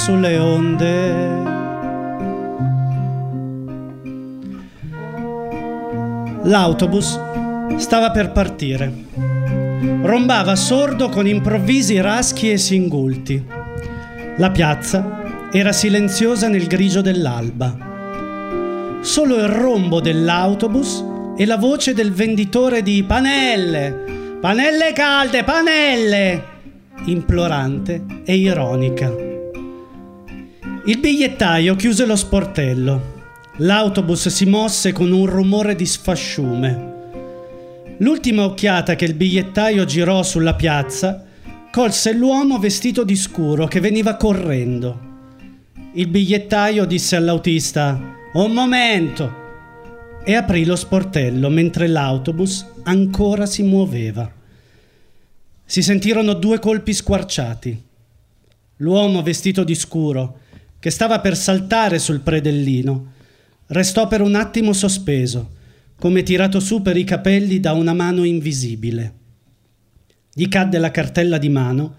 Sulle 0.04 0.36
onde. 0.36 1.42
L'autobus 6.42 7.18
stava 7.76 8.10
per 8.10 8.30
partire. 8.30 8.92
Rombava 10.02 10.56
sordo 10.56 11.08
con 11.08 11.26
improvvisi 11.26 11.98
raschi 12.02 12.50
e 12.50 12.58
singulti. 12.58 13.42
La 14.36 14.50
piazza 14.50 15.22
era 15.50 15.72
silenziosa 15.72 16.48
nel 16.48 16.66
grigio 16.66 17.00
dell'alba. 17.00 17.74
Solo 19.00 19.36
il 19.36 19.48
rombo 19.48 20.02
dell'autobus 20.02 21.02
e 21.38 21.46
la 21.46 21.56
voce 21.56 21.94
del 21.94 22.12
venditore 22.12 22.82
di 22.82 23.02
panelle, 23.04 24.36
panelle 24.38 24.92
calde, 24.92 25.44
panelle, 25.44 26.42
implorante 27.06 28.04
e 28.26 28.36
ironica. 28.36 29.33
Il 30.86 30.98
bigliettaio 30.98 31.76
chiuse 31.76 32.04
lo 32.04 32.14
sportello. 32.14 33.22
L'autobus 33.56 34.28
si 34.28 34.44
mosse 34.44 34.92
con 34.92 35.12
un 35.12 35.24
rumore 35.24 35.74
di 35.74 35.86
sfasciume. 35.86 36.92
L'ultima 37.98 38.44
occhiata 38.44 38.94
che 38.94 39.06
il 39.06 39.14
bigliettaio 39.14 39.86
girò 39.86 40.22
sulla 40.22 40.54
piazza 40.54 41.24
colse 41.72 42.12
l'uomo 42.12 42.58
vestito 42.58 43.02
di 43.02 43.16
scuro 43.16 43.66
che 43.66 43.80
veniva 43.80 44.16
correndo. 44.16 45.00
Il 45.94 46.08
bigliettaio 46.08 46.84
disse 46.84 47.16
all'autista: 47.16 47.98
Un 48.34 48.52
momento! 48.52 49.42
e 50.22 50.34
aprì 50.34 50.66
lo 50.66 50.76
sportello 50.76 51.48
mentre 51.48 51.86
l'autobus 51.86 52.66
ancora 52.82 53.46
si 53.46 53.62
muoveva. 53.62 54.30
Si 55.64 55.82
sentirono 55.82 56.34
due 56.34 56.58
colpi 56.58 56.92
squarciati. 56.92 57.82
L'uomo 58.78 59.22
vestito 59.22 59.64
di 59.64 59.74
scuro, 59.74 60.40
che 60.84 60.90
stava 60.90 61.18
per 61.20 61.34
saltare 61.34 61.98
sul 61.98 62.20
predellino, 62.20 63.12
restò 63.68 64.06
per 64.06 64.20
un 64.20 64.34
attimo 64.34 64.74
sospeso, 64.74 65.52
come 65.98 66.22
tirato 66.22 66.60
su 66.60 66.82
per 66.82 66.98
i 66.98 67.04
capelli 67.04 67.58
da 67.58 67.72
una 67.72 67.94
mano 67.94 68.22
invisibile. 68.22 69.14
Gli 70.30 70.46
cadde 70.46 70.76
la 70.76 70.90
cartella 70.90 71.38
di 71.38 71.48
mano 71.48 71.94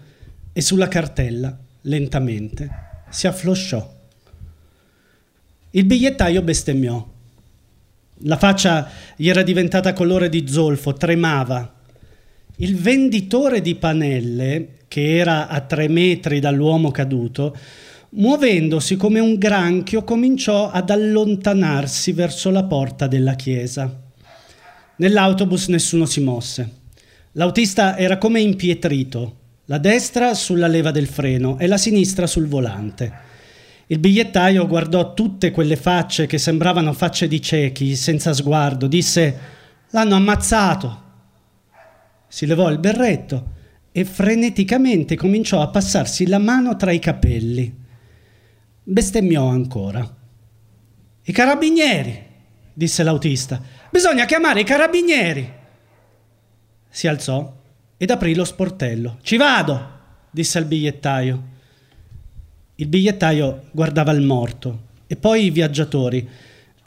e 0.52 0.60
sulla 0.60 0.86
cartella, 0.86 1.58
lentamente, 1.80 2.70
si 3.10 3.26
afflosciò. 3.26 3.92
Il 5.70 5.84
bigliettaio 5.84 6.42
bestemmiò. 6.42 7.04
La 8.18 8.36
faccia 8.36 8.88
gli 9.16 9.28
era 9.28 9.42
diventata 9.42 9.94
colore 9.94 10.28
di 10.28 10.46
zolfo, 10.46 10.92
tremava. 10.92 11.74
Il 12.58 12.76
venditore 12.76 13.60
di 13.60 13.74
panelle, 13.74 14.76
che 14.86 15.16
era 15.16 15.48
a 15.48 15.60
tre 15.62 15.88
metri 15.88 16.38
dall'uomo 16.38 16.92
caduto, 16.92 17.56
muovendosi 18.16 18.96
come 18.96 19.20
un 19.20 19.36
granchio, 19.36 20.02
cominciò 20.02 20.70
ad 20.70 20.90
allontanarsi 20.90 22.12
verso 22.12 22.50
la 22.50 22.64
porta 22.64 23.06
della 23.06 23.34
chiesa. 23.34 24.04
Nell'autobus 24.96 25.68
nessuno 25.68 26.06
si 26.06 26.20
mosse. 26.20 26.70
L'autista 27.32 27.98
era 27.98 28.16
come 28.16 28.40
impietrito, 28.40 29.36
la 29.66 29.78
destra 29.78 30.32
sulla 30.32 30.66
leva 30.66 30.90
del 30.90 31.06
freno 31.06 31.58
e 31.58 31.66
la 31.66 31.76
sinistra 31.76 32.26
sul 32.26 32.46
volante. 32.46 33.24
Il 33.88 33.98
bigliettaio 33.98 34.66
guardò 34.66 35.12
tutte 35.12 35.50
quelle 35.50 35.76
facce 35.76 36.26
che 36.26 36.38
sembravano 36.38 36.94
facce 36.94 37.28
di 37.28 37.42
ciechi, 37.42 37.94
senza 37.94 38.32
sguardo, 38.32 38.86
disse 38.86 39.54
L'hanno 39.90 40.14
ammazzato. 40.14 41.02
Si 42.26 42.46
levò 42.46 42.70
il 42.70 42.78
berretto 42.78 43.52
e 43.92 44.04
freneticamente 44.04 45.16
cominciò 45.16 45.60
a 45.60 45.68
passarsi 45.68 46.26
la 46.26 46.38
mano 46.38 46.76
tra 46.76 46.90
i 46.90 46.98
capelli. 46.98 47.84
Bestemmiò 48.88 49.48
ancora. 49.48 50.16
I 51.24 51.32
carabinieri, 51.32 52.24
disse 52.72 53.02
l'autista. 53.02 53.60
Bisogna 53.90 54.26
chiamare 54.26 54.60
i 54.60 54.64
carabinieri. 54.64 55.52
Si 56.88 57.08
alzò 57.08 57.52
ed 57.96 58.10
aprì 58.10 58.32
lo 58.36 58.44
sportello. 58.44 59.18
Ci 59.22 59.36
vado, 59.36 59.90
disse 60.30 60.60
il 60.60 60.66
bigliettaio. 60.66 61.42
Il 62.76 62.86
bigliettaio 62.86 63.64
guardava 63.72 64.12
il 64.12 64.22
morto 64.22 64.82
e 65.08 65.16
poi 65.16 65.46
i 65.46 65.50
viaggiatori. 65.50 66.28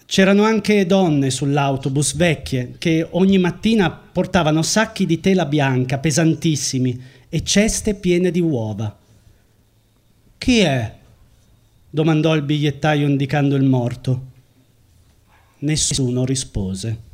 C'erano 0.05 0.43
anche 0.43 0.85
donne 0.85 1.29
sull'autobus 1.29 2.15
vecchie 2.15 2.75
che 2.77 3.05
ogni 3.09 3.39
mattina 3.39 3.91
portavano 3.91 4.61
sacchi 4.61 5.05
di 5.05 5.19
tela 5.19 5.45
bianca 5.45 5.97
pesantissimi 5.97 7.03
e 7.27 7.43
ceste 7.43 7.93
piene 7.93 8.31
di 8.31 8.39
uova. 8.39 8.97
Chi 10.37 10.59
è? 10.59 10.98
Domandò 11.89 12.35
il 12.35 12.43
bigliettaio 12.43 13.07
indicando 13.07 13.55
il 13.55 13.63
morto. 13.63 14.27
Nessuno 15.59 16.23
rispose. 16.23 17.07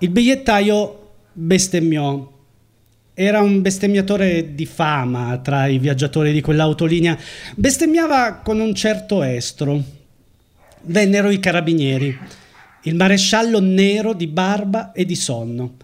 Il 0.00 0.10
bigliettaio 0.10 1.12
bestemmiò 1.32 2.38
era 3.14 3.40
un 3.40 3.60
bestemmiatore 3.60 4.54
di 4.54 4.66
fama 4.66 5.38
tra 5.38 5.66
i 5.66 5.78
viaggiatori 5.78 6.32
di 6.32 6.40
quell'autolinea. 6.40 7.18
Bestemmiava 7.54 8.36
con 8.36 8.60
un 8.60 8.74
certo 8.74 9.22
estro. 9.22 9.82
Vennero 10.82 11.28
i 11.28 11.38
carabinieri, 11.38 12.18
il 12.84 12.94
maresciallo 12.94 13.60
nero 13.60 14.14
di 14.14 14.26
barba 14.26 14.92
e 14.92 15.04
di 15.04 15.14
sonno. 15.14 15.76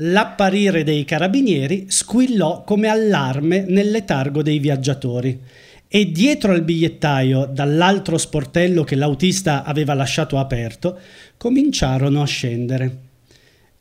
L'apparire 0.00 0.84
dei 0.84 1.04
carabinieri 1.04 1.86
squillò 1.88 2.62
come 2.62 2.88
allarme 2.88 3.64
nel 3.66 3.90
letargo 3.90 4.42
dei 4.42 4.58
viaggiatori 4.58 5.40
e 5.88 6.12
dietro 6.12 6.52
al 6.52 6.62
bigliettaio, 6.62 7.50
dall'altro 7.52 8.18
sportello 8.18 8.84
che 8.84 8.94
l'autista 8.94 9.64
aveva 9.64 9.94
lasciato 9.94 10.38
aperto, 10.38 10.98
cominciarono 11.36 12.22
a 12.22 12.26
scendere 12.26 13.06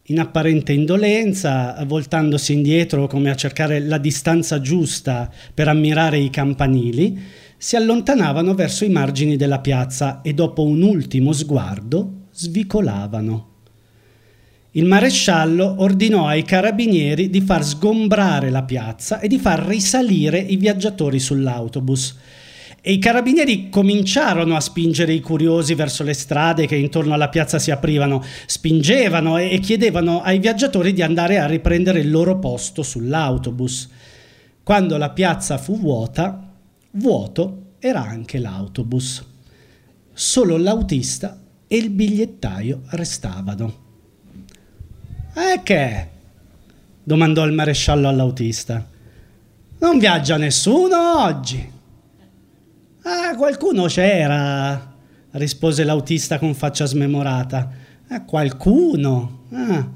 in 0.09 0.19
apparente 0.19 0.71
indolenza, 0.71 1.75
voltandosi 1.85 2.53
indietro 2.53 3.07
come 3.07 3.29
a 3.29 3.35
cercare 3.35 3.79
la 3.79 3.97
distanza 3.97 4.61
giusta 4.61 5.29
per 5.53 5.67
ammirare 5.67 6.17
i 6.17 6.29
campanili, 6.29 7.19
si 7.57 7.75
allontanavano 7.75 8.53
verso 8.53 8.85
i 8.85 8.89
margini 8.89 9.35
della 9.35 9.59
piazza 9.59 10.21
e 10.21 10.33
dopo 10.33 10.63
un 10.63 10.81
ultimo 10.81 11.33
sguardo 11.33 12.27
svicolavano. 12.31 13.55
Il 14.71 14.85
maresciallo 14.85 15.75
ordinò 15.79 16.27
ai 16.27 16.43
carabinieri 16.43 17.29
di 17.29 17.41
far 17.41 17.63
sgombrare 17.63 18.49
la 18.49 18.63
piazza 18.63 19.19
e 19.19 19.27
di 19.27 19.39
far 19.39 19.65
risalire 19.65 20.39
i 20.39 20.57
viaggiatori 20.57 21.19
sull'autobus 21.19 22.15
e 22.87 22.93
i 22.93 22.99
carabinieri 22.99 23.69
cominciarono 23.69 24.55
a 24.55 24.61
spingere 24.61 25.11
i 25.11 25.19
curiosi 25.19 25.73
verso 25.73 26.03
le 26.03 26.13
strade 26.13 26.67
che 26.67 26.75
intorno 26.75 27.13
alla 27.13 27.27
piazza 27.27 27.59
si 27.59 27.69
aprivano, 27.69 28.23
spingevano 28.45 29.37
e 29.37 29.59
chiedevano 29.59 30.21
ai 30.21 30.39
viaggiatori 30.39 30.93
di 30.93 31.01
andare 31.01 31.37
a 31.37 31.47
riprendere 31.47 31.99
il 31.99 32.09
loro 32.09 32.39
posto 32.39 32.83
sull'autobus. 32.83 33.89
Quando 34.63 34.95
la 34.95 35.09
piazza 35.09 35.57
fu 35.57 35.77
vuota, 35.77 36.49
vuoto 36.91 37.73
era 37.79 38.01
anche 38.01 38.39
l'autobus. 38.39 39.21
Solo 40.13 40.55
l'autista 40.55 41.37
e 41.67 41.75
il 41.75 41.89
bigliettaio 41.89 42.83
restavano. 42.91 43.86
E 45.39 45.61
che? 45.61 46.07
domandò 47.03 47.45
il 47.45 47.53
maresciallo 47.53 48.07
all'autista. 48.07 48.83
Non 49.77 49.99
viaggia 49.99 50.35
nessuno 50.35 51.23
oggi. 51.23 51.71
Ah, 53.03 53.35
qualcuno 53.35 53.85
c'era, 53.85 54.93
rispose 55.33 55.83
l'autista 55.83 56.39
con 56.39 56.55
faccia 56.55 56.85
smemorata. 56.85 57.71
Ah, 58.07 58.23
qualcuno. 58.23 59.43
Ah. 59.53 59.87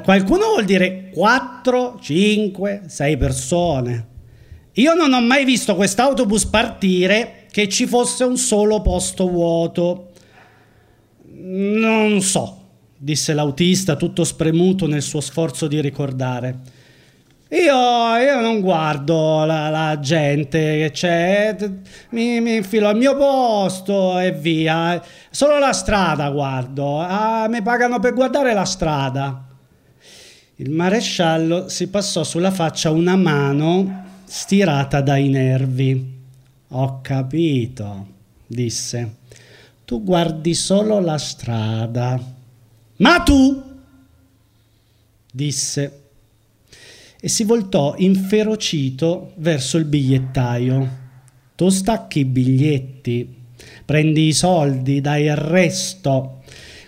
Qualcuno 0.00 0.46
vuol 0.46 0.64
dire 0.64 1.10
4, 1.12 1.98
5, 2.00 2.82
6 2.86 3.16
persone. 3.16 4.06
Io 4.74 4.94
non 4.94 5.12
ho 5.12 5.20
mai 5.22 5.44
visto 5.44 5.74
quest'autobus 5.74 6.44
partire 6.46 7.46
che 7.50 7.68
ci 7.68 7.86
fosse 7.86 8.22
un 8.22 8.36
solo 8.36 8.80
posto 8.80 9.28
vuoto. 9.28 10.12
Non 11.32 12.22
so, 12.22 12.65
disse 12.96 13.34
l'autista 13.34 13.96
tutto 13.96 14.24
spremuto 14.24 14.86
nel 14.86 15.02
suo 15.02 15.20
sforzo 15.20 15.66
di 15.66 15.80
ricordare. 15.80 16.84
Io, 17.50 18.16
io, 18.16 18.40
non 18.40 18.60
guardo 18.60 19.44
la, 19.44 19.68
la, 19.68 20.00
gente 20.00 20.58
che 20.58 20.90
c'è, 20.92 21.56
mi, 22.10 22.40
mi, 22.40 22.56
infilo 22.56 22.88
al 22.88 22.96
mio 22.96 23.16
posto 23.16 24.18
e 24.18 24.32
via. 24.32 25.00
Solo 25.30 25.60
la 25.60 25.72
strada 25.72 26.28
guardo. 26.30 26.98
Ah, 27.00 27.46
mi 27.48 27.62
pagano 27.62 28.00
per 28.00 28.14
guardare 28.14 28.52
la 28.52 28.64
strada. 28.64 29.46
Il 30.56 30.70
maresciallo 30.70 31.68
si 31.68 31.86
passò 31.86 32.24
sulla 32.24 32.50
faccia 32.50 32.90
una 32.90 33.14
mano 33.14 34.04
stirata 34.24 35.00
dai 35.00 35.28
nervi. 35.28 36.14
Ho 36.70 37.00
capito, 37.00 38.06
disse. 38.44 39.18
Tu 39.84 40.02
guardi 40.02 40.52
solo 40.52 40.98
la 40.98 41.16
strada. 41.16 42.35
Ma 42.96 43.20
tu, 43.20 43.62
disse 45.30 46.04
e 47.26 47.28
si 47.28 47.44
voltò 47.44 47.94
inferocito 47.96 49.32
verso 49.36 49.78
il 49.78 49.84
bigliettaio. 49.84 51.04
Tu 51.56 51.68
stacchi 51.70 52.20
i 52.20 52.24
biglietti, 52.24 53.28
prendi 53.84 54.28
i 54.28 54.32
soldi, 54.32 55.00
dai 55.00 55.24
il 55.24 55.34
resto, 55.34 56.42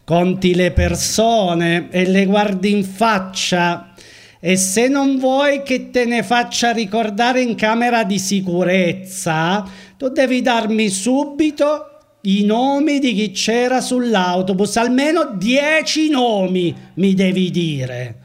conti 0.04 0.54
le 0.54 0.70
persone 0.70 1.88
e 1.90 2.06
le 2.06 2.26
guardi 2.26 2.70
in 2.70 2.84
faccia. 2.84 3.94
E 4.38 4.56
se 4.56 4.86
non 4.86 5.18
vuoi 5.18 5.62
che 5.62 5.90
te 5.90 6.04
ne 6.04 6.22
faccia 6.22 6.70
ricordare 6.70 7.42
in 7.42 7.56
camera 7.56 8.04
di 8.04 8.20
sicurezza, 8.20 9.68
tu 9.96 10.08
devi 10.08 10.40
darmi 10.40 10.88
subito 10.88 11.97
i 12.22 12.44
nomi 12.44 12.98
di 12.98 13.14
chi 13.14 13.30
c'era 13.30 13.80
sull'autobus, 13.80 14.76
almeno 14.76 15.34
dieci 15.36 16.10
nomi 16.10 16.74
mi 16.94 17.14
devi 17.14 17.50
dire. 17.50 18.16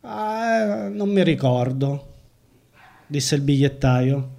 Ah, 0.00 0.88
non 0.88 1.08
mi 1.10 1.22
ricordo, 1.22 2.14
disse 3.06 3.34
il 3.34 3.42
bigliettaio. 3.42 4.34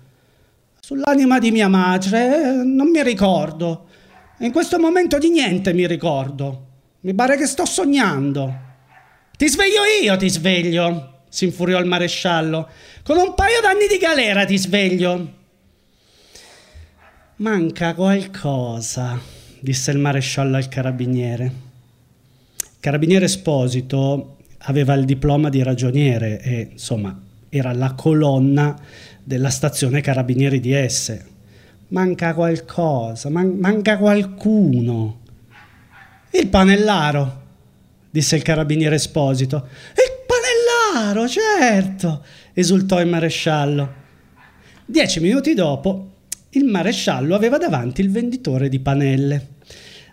Sull'anima 0.79 1.37
di 1.37 1.51
mia 1.51 1.67
madre 1.67 2.63
non 2.63 2.89
mi 2.89 3.03
ricordo. 3.03 3.87
In 4.39 4.51
questo 4.51 4.79
momento 4.79 5.17
di 5.17 5.29
niente 5.29 5.73
mi 5.73 5.85
ricordo. 5.85 6.65
Mi 7.01 7.13
pare 7.13 7.37
che 7.37 7.45
sto 7.45 7.65
sognando. 7.65 8.65
Ti 9.37 9.47
sveglio 9.47 9.81
io, 10.01 10.17
ti 10.17 10.29
sveglio, 10.29 11.23
si 11.29 11.45
infuriò 11.45 11.79
il 11.79 11.85
maresciallo. 11.85 12.69
Con 13.03 13.17
un 13.17 13.33
paio 13.35 13.61
d'anni 13.61 13.87
di 13.87 13.97
galera 13.97 14.45
ti 14.45 14.57
sveglio. 14.57 15.35
Manca 17.39 17.93
qualcosa, 17.93 19.19
disse 19.59 19.91
il 19.91 19.99
maresciallo 19.99 20.55
al 20.55 20.67
carabiniere. 20.69 21.45
Il 22.57 22.77
carabiniere 22.79 23.25
Esposito 23.25 24.37
aveva 24.61 24.95
il 24.95 25.05
diploma 25.05 25.49
di 25.49 25.61
ragioniere 25.61 26.41
e 26.41 26.69
insomma 26.71 27.15
era 27.49 27.73
la 27.73 27.93
colonna 27.93 28.75
della 29.23 29.51
stazione 29.51 30.01
carabinieri 30.01 30.59
di 30.59 30.73
S. 30.89 31.15
Manca 31.89 32.33
qualcosa, 32.33 33.29
man- 33.29 33.57
manca 33.59 33.99
qualcuno. 33.99 35.19
Il 36.31 36.47
panellaro, 36.47 37.41
disse 38.09 38.35
il 38.35 38.41
carabiniere 38.41 38.95
Esposito. 38.95 39.67
Il 39.93 40.25
panellaro, 40.25 41.27
certo, 41.27 42.23
esultò 42.53 42.99
il 42.99 43.07
maresciallo. 43.07 43.93
Dieci 44.83 45.19
minuti 45.19 45.53
dopo, 45.53 46.15
il 46.51 46.65
maresciallo 46.65 47.35
aveva 47.35 47.57
davanti 47.57 48.01
il 48.01 48.11
venditore 48.11 48.69
di 48.69 48.79
panelle, 48.79 49.55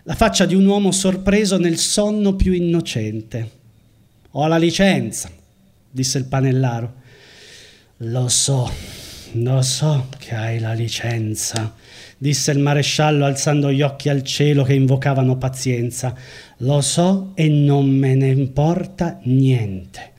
la 0.03 0.15
faccia 0.15 0.45
di 0.45 0.53
un 0.53 0.65
uomo 0.65 0.91
sorpreso 0.91 1.57
nel 1.57 1.77
sonno 1.77 2.35
più 2.35 2.51
innocente. 2.51 3.49
Ho 4.31 4.45
la 4.47 4.57
licenza, 4.57 5.31
disse 5.89 6.17
il 6.17 6.25
panellaro. 6.25 6.93
Lo 7.99 8.27
so, 8.27 8.69
lo 9.31 9.61
so 9.61 10.09
che 10.17 10.35
hai 10.35 10.59
la 10.59 10.73
licenza, 10.73 11.73
disse 12.17 12.51
il 12.51 12.59
maresciallo 12.59 13.25
alzando 13.25 13.71
gli 13.71 13.81
occhi 13.81 14.09
al 14.09 14.21
cielo 14.23 14.63
che 14.63 14.73
invocavano 14.73 15.37
pazienza. 15.37 16.13
Lo 16.57 16.81
so 16.81 17.31
e 17.33 17.47
non 17.47 17.87
me 17.87 18.13
ne 18.15 18.27
importa 18.27 19.19
niente. 19.23 20.13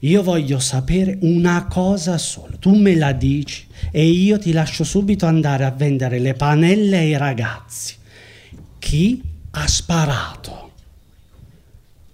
Io 0.00 0.22
voglio 0.22 0.58
sapere 0.58 1.18
una 1.22 1.66
cosa 1.66 2.16
sola. 2.16 2.56
Tu 2.58 2.74
me 2.74 2.94
la 2.94 3.12
dici 3.12 3.66
e 3.90 4.04
io 4.06 4.38
ti 4.38 4.52
lascio 4.52 4.82
subito 4.82 5.26
andare 5.26 5.64
a 5.64 5.70
vendere 5.70 6.18
le 6.18 6.34
panelle 6.34 6.98
ai 6.98 7.16
ragazzi. 7.18 7.96
Chi 8.78 9.22
ha 9.50 9.66
sparato? 9.66 10.72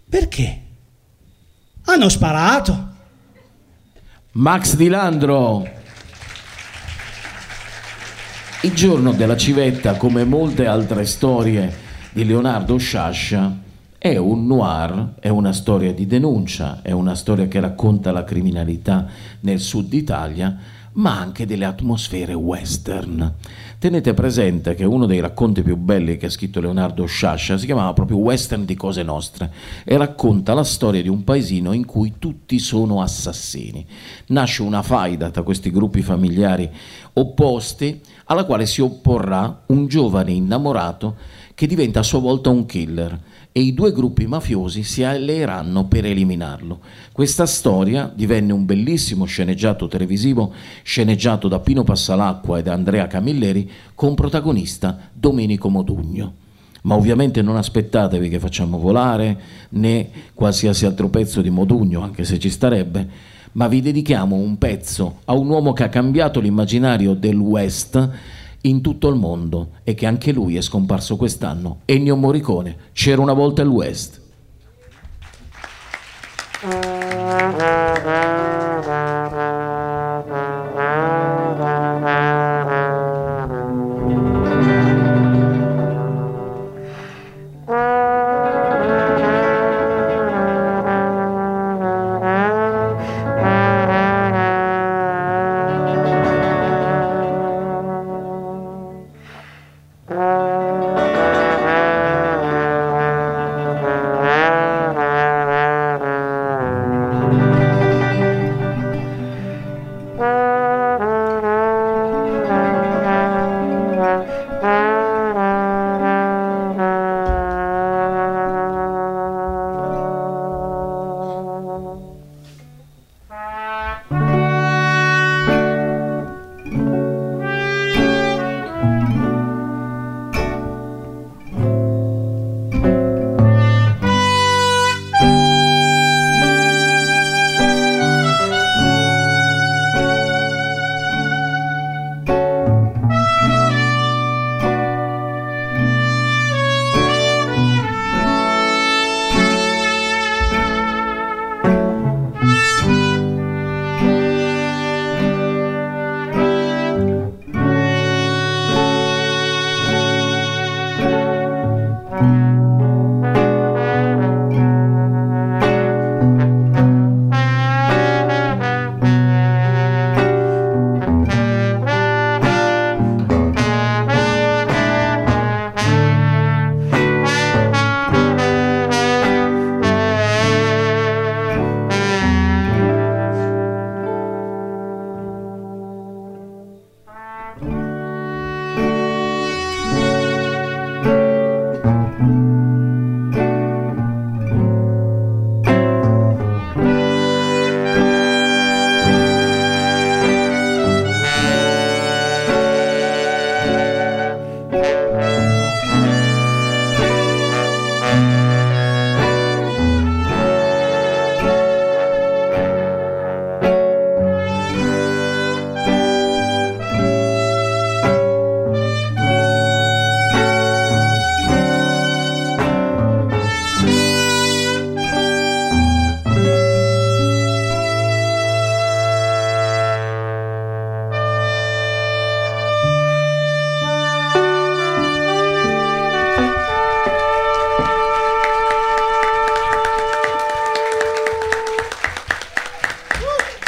Perché? 0.09 0.61
Hanno 1.84 2.09
sparato. 2.09 2.95
Max 4.32 4.74
Di 4.74 4.89
Landro. 4.89 5.74
Il 8.62 8.74
giorno 8.74 9.12
della 9.12 9.37
civetta, 9.37 9.95
come 9.95 10.24
molte 10.24 10.66
altre 10.66 11.05
storie 11.07 11.72
di 12.11 12.24
Leonardo 12.24 12.78
Sciascia, 12.78 13.64
è 13.99 14.17
un 14.17 14.47
noir, 14.47 15.15
è 15.21 15.29
una 15.29 15.53
storia 15.53 15.93
di 15.93 16.07
denuncia, 16.07 16.81
è 16.83 16.93
una 16.93 17.15
storia 17.15 17.49
che 17.49 17.61
racconta 17.61 18.13
la 18.13 18.25
criminalità 18.25 19.07
nel 19.41 19.61
sud 19.61 19.93
Italia, 19.93 20.57
ma 20.93 21.19
anche 21.19 21.47
delle 21.47 21.65
atmosfere 21.65 22.33
western. 22.33 23.35
Tenete 23.79 24.15
presente 24.15 24.75
che 24.75 24.85
uno 24.85 25.07
dei 25.07 25.21
racconti 25.21 25.63
più 25.63 25.77
belli 25.77 26.17
che 26.17 26.27
ha 26.27 26.31
scritto 26.31 26.61
Leonardo 26.61 27.05
Sciascia 27.05 27.59
si 27.59 27.67
chiamava 27.67 27.93
proprio 27.93 28.17
Western 28.19 28.65
di 28.65 28.75
cose 28.75 29.03
nostre 29.03 29.53
e 29.85 29.97
racconta 29.97 30.55
la 30.55 30.65
storia 30.65 31.03
di 31.03 31.09
un 31.09 31.25
paesino 31.25 31.73
in 31.73 31.85
cui 31.85 32.15
tutti 32.19 32.59
sono 32.59 33.03
assassini. 33.03 33.85
Nasce 34.29 34.63
una 34.63 34.83
faida 34.83 35.31
tra 35.31 35.43
questi 35.43 35.71
gruppi 35.71 36.01
familiari 36.01 36.71
opposti 37.15 38.01
alla 38.25 38.45
quale 38.45 38.65
si 38.65 38.81
opporrà 38.81 39.65
un 39.67 39.87
giovane 39.87 40.33
innamorato 40.33 41.17
che 41.55 41.67
diventa 41.67 42.01
a 42.01 42.05
sua 42.05 42.21
volta 42.21 42.49
un 42.49 42.65
killer 42.65 43.19
e 43.57 43.61
i 43.61 43.73
due 43.73 43.91
gruppi 43.91 44.27
mafiosi 44.27 44.83
si 44.83 45.03
alleeranno 45.03 45.87
per 45.87 46.05
eliminarlo. 46.05 46.81
Questa 47.11 47.47
storia 47.47 48.13
divenne 48.15 48.53
un 48.53 48.67
bellissimo 48.67 49.25
sceneggiato 49.25 49.89
televisivo 49.89 50.53
sceneggiato 50.83 51.49
da 51.49 51.59
Pino 51.61 51.83
Passalacqua 51.83 52.59
e 52.59 52.63
da 52.63 52.75
Andrea 52.75 53.07
Camilleri 53.07 53.71
con 53.95 54.15
protagonista 54.15 55.09
Domenico 55.11 55.71
Modugno. 55.71 56.35
Ma 56.83 56.97
ovviamente 56.97 57.41
non 57.41 57.57
aspettatevi 57.57 58.29
che 58.29 58.39
facciamo 58.39 58.77
volare 58.77 59.41
né 59.71 60.11
qualsiasi 60.35 60.85
altro 60.85 61.09
pezzo 61.09 61.41
di 61.41 61.49
Modugno, 61.49 62.03
anche 62.03 62.25
se 62.25 62.39
ci 62.39 62.51
starebbe, 62.51 63.09
ma 63.53 63.69
vi 63.69 63.81
dedichiamo 63.81 64.37
un 64.37 64.59
pezzo 64.59 65.21
a 65.25 65.33
un 65.33 65.49
uomo 65.49 65.73
che 65.73 65.85
ha 65.85 65.89
cambiato 65.89 66.41
l'immaginario 66.41 67.15
del 67.15 67.39
West 67.39 68.11
in 68.69 68.81
tutto 68.81 69.09
il 69.09 69.17
mondo 69.17 69.71
e 69.85 69.95
che 69.95 70.07
anche 70.07 70.33
lui 70.33 70.57
è 70.57 70.61
scomparso 70.61 71.17
quest'anno. 71.17 71.81
Ennio 71.85 72.17
Morricone, 72.17 72.77
c'era 72.93 73.21
una 73.21 73.33
volta 73.33 73.62
il 73.62 73.69
West. 73.69 74.21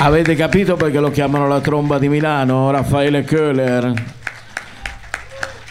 Avete 0.09 0.35
capito 0.35 0.75
perché 0.77 1.01
lo 1.01 1.11
chiamano 1.11 1.47
la 1.47 1.61
tromba 1.61 1.99
di 1.99 2.09
Milano, 2.09 2.71
Raffaele 2.71 3.25
Köhler? 3.25 3.93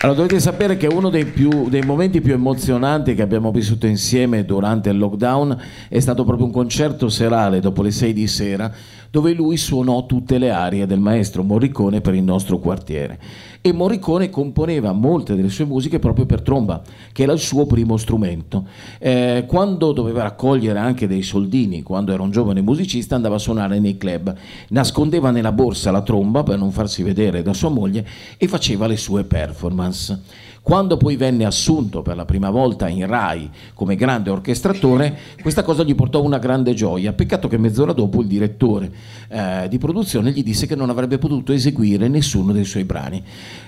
Allora 0.02 0.16
dovete 0.16 0.40
sapere 0.40 0.78
che 0.78 0.86
uno 0.86 1.10
dei, 1.10 1.26
più- 1.26 1.70
dei 1.70 1.82
momenti 1.82 2.22
più 2.22 2.34
emozionanti 2.34 3.16
che 3.16 3.24
abbiamo 3.24 3.50
vissuto 3.50 3.88
insieme 3.88 4.46
durante 4.46 4.92
il 4.92 5.00
lockdown 5.00 5.58
è 5.90 6.00
stato 6.00 6.24
proprio 6.24 6.46
un 6.46 6.52
concerto 6.52 7.10
serale 7.10 7.60
dopo 7.60 7.82
le 7.82 7.90
6 7.90 8.14
di 8.14 8.28
sera 8.28 8.72
dove 9.18 9.34
lui 9.34 9.58
suonò 9.58 10.06
tutte 10.06 10.38
le 10.38 10.52
arie 10.52 10.86
del 10.86 11.00
maestro 11.00 11.42
Morricone 11.42 12.02
per 12.02 12.14
il 12.14 12.22
nostro 12.22 12.60
quartiere. 12.60 13.18
E 13.62 13.74
Morricone 13.74 14.30
componeva 14.30 14.92
molte 14.92 15.34
delle 15.34 15.50
sue 15.50 15.66
musiche 15.66 15.98
proprio 15.98 16.28
per 16.28 16.44
tromba, 16.44 16.84
che 17.12 17.24
era 17.24 17.34
il 17.34 17.40
suo 17.40 17.66
primo 17.66 17.98
strumento. 17.98 18.68
Eh, 19.00 19.46
quando 19.48 19.92
doveva 19.92 20.22
raccogliere 20.22 20.78
anche 20.78 21.08
dei 21.08 21.24
soldini, 21.24 21.82
quando 21.82 22.14
era 22.14 22.22
un 22.22 22.30
giovane 22.30 22.62
musicista, 22.62 23.16
andava 23.16 23.38
a 23.38 23.40
suonare 23.40 23.80
nei 23.80 23.98
club, 23.98 24.36
nascondeva 24.68 25.32
nella 25.32 25.52
borsa 25.52 25.90
la 25.90 26.04
tromba 26.04 26.44
per 26.44 26.60
non 26.60 26.72
farsi 26.72 27.02
vedere 27.02 27.42
da 27.42 27.54
sua 27.54 27.70
moglie 27.70 28.06
e 28.38 28.48
faceva 28.48 28.86
le 28.86 28.98
sue 28.98 29.24
performance. 29.24 30.46
Quando 30.68 30.98
poi 30.98 31.16
venne 31.16 31.46
assunto 31.46 32.02
per 32.02 32.18
la 32.18 32.26
prima 32.26 32.50
volta 32.50 32.90
in 32.90 33.08
Rai 33.08 33.50
come 33.74 33.96
grande 33.96 34.30
orchestratore, 34.30 35.18
questa 35.42 35.64
cosa 35.64 35.82
gli 35.84 35.96
portò 35.96 36.22
una 36.22 36.40
grande 36.40 36.74
gioia. 36.74 37.14
Peccato 37.14 37.48
che 37.48 37.58
mezz'ora 37.58 37.94
dopo 37.94 38.20
il 38.20 38.28
direttore 38.28 38.92
eh, 39.30 39.68
di 39.70 39.78
produzione 39.78 40.34
gli 40.34 40.44
disse 40.44 40.68
che 40.68 40.76
non 40.76 40.90
avrebbe 40.90 41.20
potuto 41.20 41.54
eseguire 41.54 42.10
nessuno 42.10 42.52
dei 42.52 42.66
suoi 42.66 42.84
brani. 42.84 43.24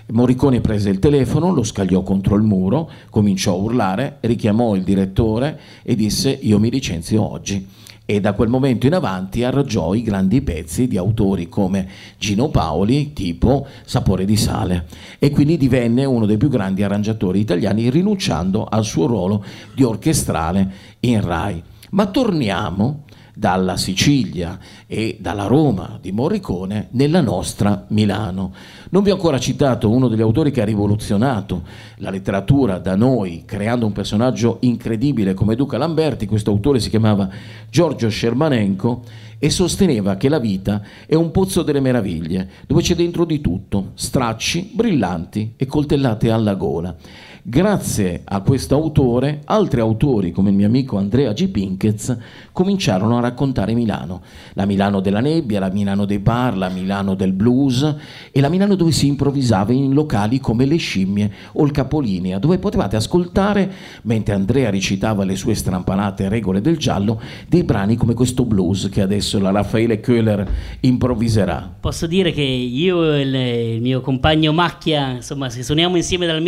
Morricone 0.08 0.60
prese 0.60 0.89
il 0.89 1.00
telefono, 1.00 1.54
lo 1.54 1.64
scagliò 1.64 2.02
contro 2.02 2.36
il 2.36 2.43
muro, 2.43 2.91
cominciò 3.10 3.54
a 3.54 3.60
urlare, 3.60 4.18
richiamò 4.20 4.76
il 4.76 4.84
direttore 4.84 5.58
e 5.84 5.95
disse 5.95 6.30
io 6.30 6.60
mi 6.60 6.70
licenzio 6.70 7.26
oggi 7.26 7.66
e 8.10 8.20
da 8.20 8.34
quel 8.34 8.49
momento 8.49 8.88
in 8.88 8.95
avanti 8.95 9.43
arrangiò 9.43 9.93
i 9.93 10.01
grandi 10.01 10.41
pezzi 10.41 10.88
di 10.88 10.97
autori 10.97 11.47
come 11.47 11.88
Gino 12.18 12.49
Paoli, 12.49 13.14
tipo 13.14 13.68
Sapore 13.86 14.26
di 14.26 14.36
sale, 14.36 14.88
e 15.20 15.30
quindi 15.30 15.57
divenne 15.57 16.05
uno 16.05 16.26
dei 16.26 16.38
più 16.38 16.49
grandi 16.49 16.82
arrangiatori 16.82 17.39
italiani 17.39 17.91
rinunciando 17.91 18.66
al 18.66 18.84
suo 18.84 19.05
ruolo 19.05 19.45
di 19.76 19.84
orchestrale 19.84 20.72
in 21.01 21.22
Rai. 21.24 21.62
Ma 21.91 22.07
torniamo 22.07 23.03
dalla 23.40 23.78
Sicilia 23.78 24.60
e 24.86 25.18
dalla 25.22 25.46
Roma 25.46 25.98
di 26.02 26.12
Morricone 26.12 26.90
nella 26.92 27.22
nostra 27.22 27.86
Milano. 27.88 28.54
Non 28.90 29.02
vi 29.02 29.12
ho 29.12 29.14
ancora 29.14 29.40
citato 29.40 29.90
uno 29.90 30.10
degli 30.10 30.20
autori 30.20 30.52
che 30.52 30.62
ha 30.62 30.66
rivoluzionato 30.66 31.64
la 31.98 32.10
letteratura 32.10 32.80
da 32.80 32.98
noi, 32.98 33.44
creando 33.46 33.86
un 33.86 33.94
personaggio 33.94 34.58
incredibile 34.62 35.34
come 35.34 35.56
Duca 35.56 35.78
Lamberti. 35.78 36.26
Questo 36.26 36.52
autore 36.52 36.82
si 36.82 36.90
chiamava 36.90 37.30
Giorgio 37.70 38.10
Scermanenko 38.10 39.04
e 39.40 39.50
sosteneva 39.50 40.18
che 40.18 40.28
la 40.28 40.40
vita 40.40 40.82
è 41.06 41.16
un 41.16 41.32
pozzo 41.32 41.64
delle 41.64 41.80
meraviglie, 41.80 42.50
dove 42.68 42.82
c'è 42.82 42.94
dentro 42.94 43.24
di 43.24 43.40
tutto, 43.40 43.92
stracci, 43.94 44.72
brillanti 44.74 45.54
e 45.56 45.66
coltellate 45.66 46.30
alla 46.30 46.56
gola. 46.56 46.94
Grazie 47.42 48.22
a 48.26 48.42
questo 48.42 48.76
autore, 48.76 49.40
altri 49.46 49.80
autori 49.80 50.32
come 50.32 50.50
il 50.50 50.58
mio 50.58 50.68
amico 50.68 50.98
Andrea 50.98 51.32
G. 51.32 51.48
Pinkez 51.48 52.18
cominciarono 52.52 53.18
a 53.18 53.22
raccontare 53.22 53.74
Milano, 53.74 54.22
la 54.56 54.66
Milano 54.66 55.00
della 55.00 55.22
nebbia, 55.22 55.62
la 55.62 55.70
Milano 55.70 56.04
dei 56.04 56.20
bar, 56.20 56.58
la 56.58 56.68
Milano 56.68 57.16
del 57.16 57.32
blues 57.32 57.96
e 58.34 58.42
la 58.42 58.50
Milano 58.50 58.76
dove 58.76 58.92
si 58.92 59.08
improvvisava 59.08 59.72
in 59.72 59.94
locali 59.94 60.42
come 60.42 60.66
le 60.66 60.76
scimmie 60.76 61.32
o 61.54 61.64
il 61.64 61.72
capolinea, 61.72 62.40
dove 62.40 62.58
potevate 62.58 62.98
ascoltare, 62.98 63.72
mentre 64.02 64.36
Andrea 64.36 64.70
recitava 64.70 65.24
le 65.24 65.38
sue 65.38 65.56
strampanate 65.56 66.28
regole 66.28 66.60
del 66.60 66.78
giallo, 66.78 67.22
dei 67.48 67.64
brani 67.64 67.96
come 67.96 68.16
questo 68.16 68.44
blues 68.44 68.90
che 68.92 69.02
adesso 69.02 69.40
la 69.40 69.52
Raffaele 69.52 70.02
Köhler 70.02 70.46
improvviserà. 70.82 71.78
Posso 71.80 72.06
dire 72.06 72.34
che 72.34 72.42
io 72.42 73.14
e 73.14 73.22
il, 73.22 73.82
mio 73.82 74.02
compagno 74.02 74.52
Macchia, 74.52 75.12
insomma, 75.12 75.50
se 75.50 75.64
suoniamo 75.64 75.96
insieme 75.96 76.26
dal 76.26 76.42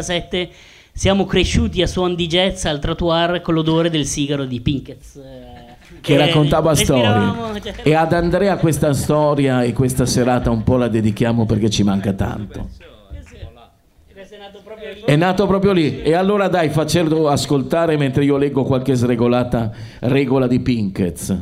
1997, 0.00 0.48
siamo 0.92 1.24
cresciuti 1.24 1.82
a 1.82 1.86
suon 1.86 2.14
di 2.14 2.26
jazz 2.26 2.64
al 2.64 2.78
trottoir 2.80 3.40
con 3.42 3.54
l'odore 3.54 3.90
del 3.90 4.06
sigaro 4.06 4.44
di 4.44 4.60
Pinkett. 4.60 5.02
eh, 5.16 5.68
che 6.00 6.14
eh, 6.14 6.16
raccontava 6.16 6.74
storie. 6.74 7.60
cioè- 7.62 7.74
E 7.84 7.94
ad 7.94 8.12
Andrea 8.12 8.56
questa 8.56 8.92
storia 8.92 9.62
e 9.62 9.72
questa 9.72 10.06
serata 10.06 10.50
un 10.50 10.62
po' 10.62 10.76
la 10.76 10.88
dedichiamo 10.88 11.46
perché 11.46 11.68
ci 11.70 11.82
manca 11.82 12.12
tanto. 12.12 12.68
È 15.04 15.16
nato 15.16 15.46
proprio 15.46 15.72
lì. 15.72 16.02
E 16.02 16.14
allora 16.14 16.48
dai, 16.48 16.68
faccelo 16.70 17.28
ascoltare 17.28 17.96
mentre 17.96 18.24
io 18.24 18.36
leggo 18.36 18.64
qualche 18.64 18.94
sregolata 18.94 19.70
regola 20.00 20.46
di 20.46 20.60
Pinkez. 20.60 21.36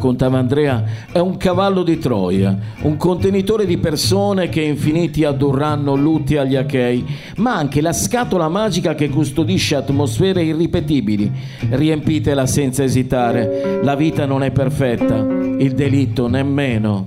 Raccontava 0.00 0.38
Andrea, 0.38 0.82
è 1.12 1.18
un 1.18 1.36
cavallo 1.36 1.82
di 1.82 1.98
Troia, 1.98 2.56
un 2.82 2.96
contenitore 2.96 3.66
di 3.66 3.76
persone 3.76 4.48
che 4.48 4.62
infiniti 4.62 5.24
addurranno 5.24 5.94
lutti 5.94 6.38
agli 6.38 6.56
achei, 6.56 7.04
ma 7.36 7.54
anche 7.54 7.82
la 7.82 7.92
scatola 7.92 8.48
magica 8.48 8.94
che 8.94 9.10
custodisce 9.10 9.76
atmosfere 9.76 10.42
irripetibili. 10.42 11.30
Riempitela 11.68 12.46
senza 12.46 12.82
esitare. 12.82 13.80
La 13.82 13.94
vita 13.94 14.24
non 14.24 14.42
è 14.42 14.50
perfetta, 14.50 15.18
il 15.18 15.74
delitto 15.74 16.28
nemmeno. 16.28 17.06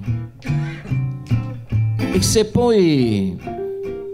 E 2.12 2.22
se 2.22 2.46
poi 2.46 3.36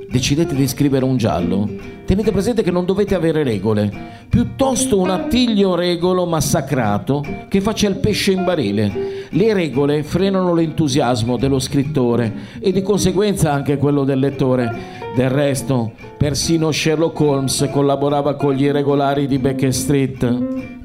decidete 0.10 0.56
di 0.56 0.68
scrivere 0.70 1.04
un 1.04 1.18
giallo, 1.18 1.70
tenete 2.06 2.32
presente 2.32 2.64
che 2.64 2.72
non 2.72 2.86
dovete 2.86 3.14
avere 3.14 3.44
regole, 3.44 4.19
piuttosto 4.30 5.00
un 5.00 5.10
attiglio 5.10 5.74
regolo 5.74 6.26
massacrato 6.26 7.26
che 7.48 7.60
faccia 7.60 7.88
il 7.88 7.96
pesce 7.96 8.32
in 8.32 8.44
barile. 8.44 9.28
Le 9.30 9.54
regole 9.54 10.04
frenano 10.04 10.54
l'entusiasmo 10.54 11.36
dello 11.36 11.60
scrittore 11.60 12.32
e 12.60 12.72
di 12.72 12.82
conseguenza 12.82 13.52
anche 13.52 13.78
quello 13.78 14.04
del 14.04 14.20
lettore. 14.20 14.98
Del 15.16 15.30
resto, 15.30 15.92
persino 16.18 16.72
Sherlock 16.72 17.20
Holmes 17.20 17.68
collaborava 17.72 18.36
con 18.36 18.54
gli 18.54 18.64
irregolari 18.64 19.28
di 19.28 19.40
Becker 19.40 19.74
Street. 19.74 20.79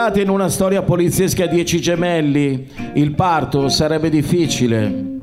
Infilate 0.00 0.22
in 0.22 0.30
una 0.30 0.48
storia 0.48 0.80
poliziesca 0.80 1.44
dieci 1.44 1.78
gemelli, 1.78 2.66
il 2.94 3.14
parto 3.14 3.68
sarebbe 3.68 4.08
difficile. 4.08 5.18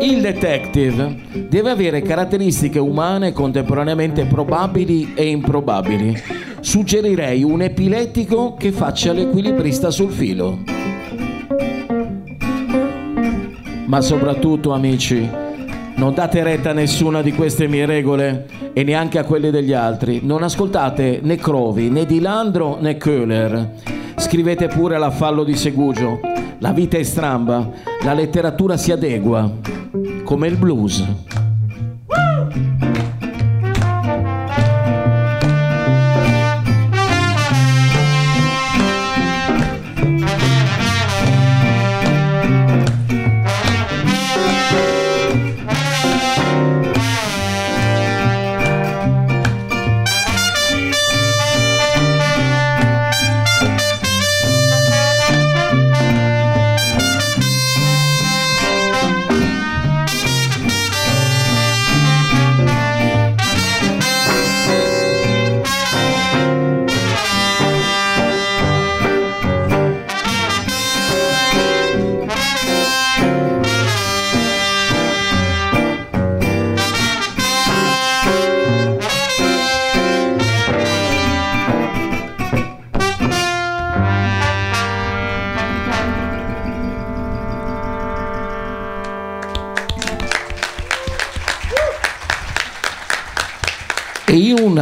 Il 0.00 0.20
detective 0.20 1.16
deve 1.48 1.70
avere 1.70 2.02
caratteristiche 2.02 2.80
umane 2.80 3.32
contemporaneamente 3.32 4.24
probabili 4.24 5.12
e 5.14 5.28
improbabili. 5.28 6.20
Suggerirei 6.58 7.44
un 7.44 7.62
epilettico 7.62 8.54
che 8.54 8.72
faccia 8.72 9.12
l'equilibrista 9.12 9.90
sul 9.92 10.10
filo. 10.10 10.58
Ma 13.86 14.00
soprattutto, 14.00 14.72
amici, 14.72 15.45
Non 15.96 16.12
date 16.12 16.42
retta 16.42 16.70
a 16.70 16.72
nessuna 16.74 17.22
di 17.22 17.32
queste 17.32 17.66
mie 17.68 17.86
regole 17.86 18.46
e 18.74 18.84
neanche 18.84 19.18
a 19.18 19.24
quelle 19.24 19.50
degli 19.50 19.72
altri. 19.72 20.20
Non 20.22 20.42
ascoltate 20.42 21.20
né 21.22 21.36
Crovi, 21.36 21.88
né 21.88 22.04
Di 22.04 22.20
Landro, 22.20 22.76
né 22.78 22.98
Köhler. 22.98 23.70
Scrivete 24.16 24.68
pure 24.68 24.98
la 24.98 25.10
fallo 25.10 25.42
di 25.42 25.56
Segugio. 25.56 26.20
La 26.58 26.72
vita 26.72 26.98
è 26.98 27.02
stramba, 27.02 27.70
la 28.02 28.12
letteratura 28.12 28.76
si 28.76 28.92
adegua, 28.92 29.50
come 30.22 30.46
il 30.48 30.56
blues. 30.56 31.04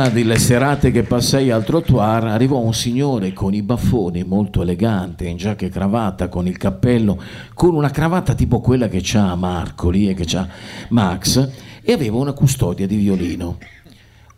Una 0.05 0.13
delle 0.13 0.39
serate 0.39 0.91
che 0.91 1.03
passai 1.03 1.51
al 1.51 1.65
trottoir 1.65 2.25
arrivò 2.25 2.59
un 2.59 2.75
signore 2.75 3.33
con 3.33 3.55
i 3.55 3.63
baffoni 3.63 4.23
molto 4.23 4.61
elegante, 4.61 5.27
in 5.27 5.39
giacca 5.39 5.65
e 5.65 5.71
cravatta, 5.71 6.29
con 6.29 6.47
il 6.47 6.59
cappello, 6.59 7.19
con 7.55 7.75
una 7.75 7.89
cravatta 7.89 8.35
tipo 8.35 8.61
quella 8.61 8.89
che 8.89 9.01
c'ha 9.03 9.35
Marcoli 9.35 10.11
e 10.11 10.15
che 10.15 10.25
c'ha 10.27 10.47
Max, 10.91 11.49
e 11.83 11.93
aveva 11.93 12.19
una 12.19 12.35
custodia 12.35 12.87
di 12.87 12.97
violino. 12.97 13.57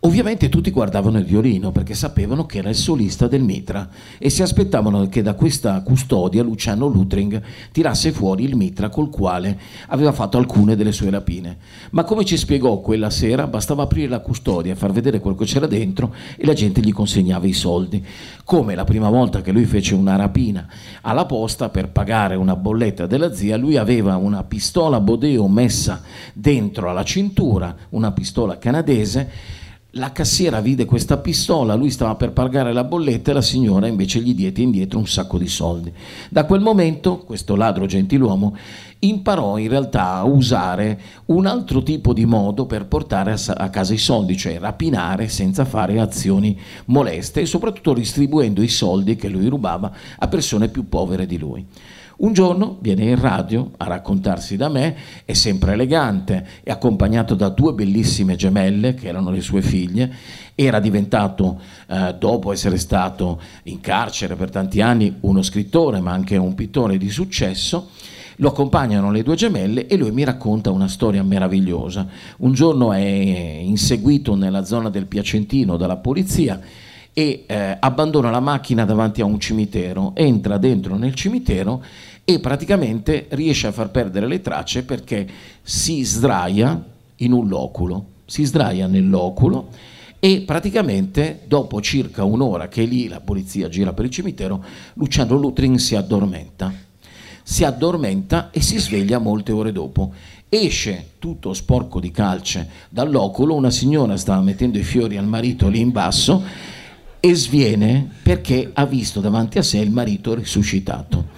Ovviamente 0.01 0.47
tutti 0.47 0.69
guardavano 0.69 1.17
il 1.17 1.25
violino 1.25 1.71
perché 1.71 1.95
sapevano 1.95 2.45
che 2.45 2.59
era 2.59 2.69
il 2.69 2.75
solista 2.75 3.27
del 3.27 3.41
Mitra 3.41 3.89
e 4.19 4.29
si 4.29 4.43
aspettavano 4.43 5.09
che 5.09 5.23
da 5.23 5.33
questa 5.33 5.81
custodia 5.81 6.43
Luciano 6.43 6.85
Lutring 6.85 7.41
tirasse 7.71 8.11
fuori 8.11 8.43
il 8.43 8.55
Mitra 8.55 8.89
col 8.89 9.09
quale 9.09 9.59
aveva 9.87 10.11
fatto 10.11 10.37
alcune 10.37 10.75
delle 10.75 10.91
sue 10.91 11.09
rapine. 11.09 11.57
Ma 11.91 12.03
come 12.03 12.25
ci 12.25 12.37
spiegò 12.37 12.79
quella 12.79 13.09
sera, 13.09 13.47
bastava 13.47 13.83
aprire 13.83 14.07
la 14.07 14.19
custodia, 14.19 14.75
far 14.75 14.91
vedere 14.91 15.19
quello 15.19 15.35
che 15.35 15.45
c'era 15.45 15.65
dentro 15.65 16.13
e 16.37 16.45
la 16.45 16.53
gente 16.53 16.79
gli 16.79 16.93
consegnava 16.93 17.47
i 17.47 17.53
soldi. 17.53 18.05
Come 18.43 18.75
la 18.75 18.83
prima 18.83 19.09
volta 19.09 19.41
che 19.41 19.51
lui 19.51 19.65
fece 19.65 19.95
una 19.95 20.15
rapina 20.15 20.67
alla 21.01 21.25
posta 21.25 21.69
per 21.69 21.89
pagare 21.89 22.35
una 22.35 22.55
bolletta 22.55 23.07
della 23.07 23.33
zia, 23.33 23.57
lui 23.57 23.77
aveva 23.77 24.15
una 24.15 24.43
pistola 24.43 24.99
Bodeo 24.99 25.47
messa 25.47 26.03
dentro 26.33 26.87
alla 26.87 27.03
cintura, 27.03 27.75
una 27.89 28.11
pistola 28.11 28.59
canadese 28.59 29.65
la 29.97 30.11
cassiera 30.11 30.61
vide 30.61 30.85
questa 30.85 31.17
pistola, 31.17 31.75
lui 31.75 31.89
stava 31.89 32.15
per 32.15 32.31
pagare 32.31 32.71
la 32.71 32.83
bolletta 32.83 33.31
e 33.31 33.33
la 33.33 33.41
signora 33.41 33.87
invece 33.87 34.21
gli 34.21 34.33
diede 34.33 34.61
indietro 34.61 34.99
un 34.99 35.07
sacco 35.07 35.37
di 35.37 35.47
soldi. 35.47 35.91
Da 36.29 36.45
quel 36.45 36.61
momento 36.61 37.17
questo 37.17 37.55
ladro 37.55 37.85
gentiluomo 37.85 38.55
imparò 38.99 39.57
in 39.57 39.69
realtà 39.69 40.13
a 40.13 40.23
usare 40.23 40.99
un 41.25 41.45
altro 41.45 41.83
tipo 41.83 42.13
di 42.13 42.25
modo 42.25 42.65
per 42.65 42.85
portare 42.85 43.31
a, 43.31 43.37
sa- 43.37 43.53
a 43.53 43.69
casa 43.69 43.93
i 43.93 43.97
soldi, 43.97 44.37
cioè 44.37 44.59
rapinare 44.59 45.27
senza 45.27 45.65
fare 45.65 45.99
azioni 45.99 46.57
moleste 46.85 47.41
e 47.41 47.45
soprattutto 47.45 47.93
distribuendo 47.93 48.61
i 48.61 48.69
soldi 48.69 49.15
che 49.15 49.29
lui 49.29 49.47
rubava 49.47 49.91
a 50.17 50.27
persone 50.27 50.69
più 50.69 50.87
povere 50.87 51.25
di 51.25 51.37
lui. 51.37 51.65
Un 52.19 52.33
giorno 52.33 52.77
viene 52.79 53.03
in 53.03 53.19
radio 53.19 53.73
a 53.77 53.85
raccontarsi 53.85 54.55
da 54.57 54.69
me, 54.69 54.95
è 55.23 55.33
sempre 55.33 55.73
elegante, 55.73 56.47
è 56.63 56.71
accompagnato 56.71 57.35
da 57.35 57.49
due 57.49 57.73
bellissime 57.73 58.35
gemelle 58.35 58.95
che 58.95 59.07
erano 59.07 59.29
le 59.29 59.41
sue 59.41 59.61
figlie, 59.61 60.11
era 60.55 60.79
diventato, 60.79 61.61
eh, 61.87 62.15
dopo 62.17 62.51
essere 62.51 62.79
stato 62.79 63.39
in 63.63 63.81
carcere 63.81 64.35
per 64.35 64.49
tanti 64.49 64.81
anni, 64.81 65.15
uno 65.19 65.43
scrittore 65.43 65.99
ma 65.99 66.11
anche 66.11 66.37
un 66.37 66.55
pittore 66.55 66.97
di 66.97 67.11
successo. 67.11 67.89
Lo 68.37 68.49
accompagnano 68.49 69.11
le 69.11 69.21
due 69.21 69.35
gemelle 69.35 69.85
e 69.85 69.95
lui 69.95 70.09
mi 70.09 70.23
racconta 70.23 70.71
una 70.71 70.87
storia 70.87 71.21
meravigliosa. 71.21 72.07
Un 72.37 72.53
giorno 72.53 72.93
è 72.93 72.99
inseguito 72.99 74.35
nella 74.35 74.65
zona 74.65 74.89
del 74.89 75.05
Piacentino 75.05 75.77
dalla 75.77 75.97
polizia 75.97 76.59
e 77.17 77.45
eh, 77.47 77.77
abbandona 77.79 78.29
la 78.29 78.39
macchina 78.39 78.85
davanti 78.85 79.21
a 79.21 79.25
un 79.25 79.39
cimitero, 79.39 80.11
entra 80.13 80.59
dentro 80.59 80.97
nel 80.97 81.15
cimitero 81.15 81.83
e 82.23 82.37
praticamente 82.39 83.25
riesce 83.29 83.65
a 83.65 83.71
far 83.71 83.89
perdere 83.89 84.27
le 84.27 84.39
tracce 84.39 84.83
perché 84.83 85.27
si 85.63 86.03
sdraia 86.03 86.79
in 87.15 87.31
un 87.31 87.47
loculo, 87.47 88.05
si 88.23 88.43
sdraia 88.43 88.85
nel 88.85 89.09
loculo 89.09 89.69
e 90.19 90.43
praticamente 90.45 91.39
dopo 91.47 91.81
circa 91.81 92.23
un'ora 92.23 92.67
che 92.67 92.83
lì 92.83 93.07
la 93.07 93.19
polizia 93.19 93.67
gira 93.67 93.93
per 93.93 94.05
il 94.05 94.11
cimitero, 94.11 94.63
Luciano 94.93 95.37
Lutrin 95.37 95.79
si 95.79 95.95
addormenta. 95.95 96.71
Si 97.41 97.63
addormenta 97.63 98.51
e 98.51 98.61
si 98.61 98.77
sveglia 98.77 99.17
molte 99.17 99.53
ore 99.53 99.71
dopo. 99.71 100.13
Esce 100.47 101.13
tutto 101.17 101.53
sporco 101.53 101.99
di 101.99 102.11
calce 102.11 102.69
dall'oculo, 102.89 103.55
una 103.55 103.71
signora 103.71 104.17
stava 104.17 104.41
mettendo 104.41 104.77
i 104.77 104.83
fiori 104.83 105.17
al 105.17 105.25
marito 105.25 105.67
lì 105.67 105.79
in 105.79 105.91
basso 105.91 106.75
e 107.19 107.35
sviene 107.35 108.09
perché 108.23 108.69
ha 108.73 108.85
visto 108.85 109.19
davanti 109.19 109.57
a 109.57 109.63
sé 109.63 109.79
il 109.79 109.91
marito 109.91 110.33
risuscitato. 110.33 111.35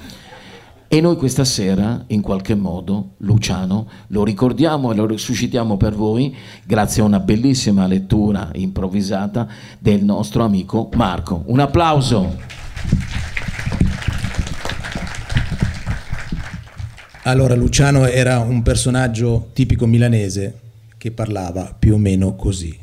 E 0.92 1.02
noi 1.02 1.18
questa 1.18 1.46
sera, 1.46 2.04
in 2.08 2.22
qualche 2.22 2.56
modo, 2.56 3.12
Luciano, 3.18 3.88
lo 4.08 4.24
ricordiamo 4.24 4.92
e 4.92 4.96
lo 4.96 5.06
risuscitiamo 5.06 5.78
per 5.78 5.94
voi 5.94 6.36
grazie 6.66 7.04
a 7.04 7.06
una 7.06 7.20
bellissima 7.20 7.86
lettura 7.86 8.50
improvvisata 8.56 9.48
del 9.78 10.04
nostro 10.04 10.44
amico 10.44 10.90
Marco. 10.96 11.44
Un 11.46 11.60
applauso. 11.60 12.38
Allora, 17.22 17.54
Luciano 17.54 18.08
era 18.08 18.40
un 18.40 18.64
personaggio 18.64 19.52
tipico 19.54 19.86
milanese 19.86 20.60
che 20.98 21.12
parlava 21.12 21.76
più 21.78 21.94
o 21.94 21.98
meno 21.98 22.36
così. 22.36 22.79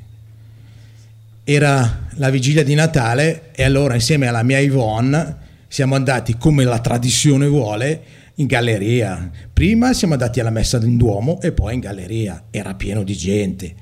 Era 1.49 2.09
la 2.14 2.28
vigilia 2.28 2.64
di 2.64 2.74
Natale 2.74 3.53
e 3.55 3.62
allora 3.62 3.94
insieme 3.94 4.26
alla 4.26 4.42
mia 4.42 4.59
Yvonne 4.59 5.36
siamo 5.68 5.94
andati 5.94 6.36
come 6.36 6.64
la 6.64 6.80
tradizione 6.80 7.47
vuole 7.47 8.03
in 8.34 8.47
galleria. 8.47 9.30
Prima 9.53 9.92
siamo 9.92 10.14
andati 10.14 10.40
alla 10.40 10.51
messa 10.51 10.78
in 10.78 10.97
Duomo 10.97 11.40
e 11.40 11.53
poi 11.53 11.74
in 11.74 11.78
galleria. 11.78 12.47
Era 12.51 12.74
pieno 12.74 13.05
di 13.05 13.14
gente. 13.16 13.76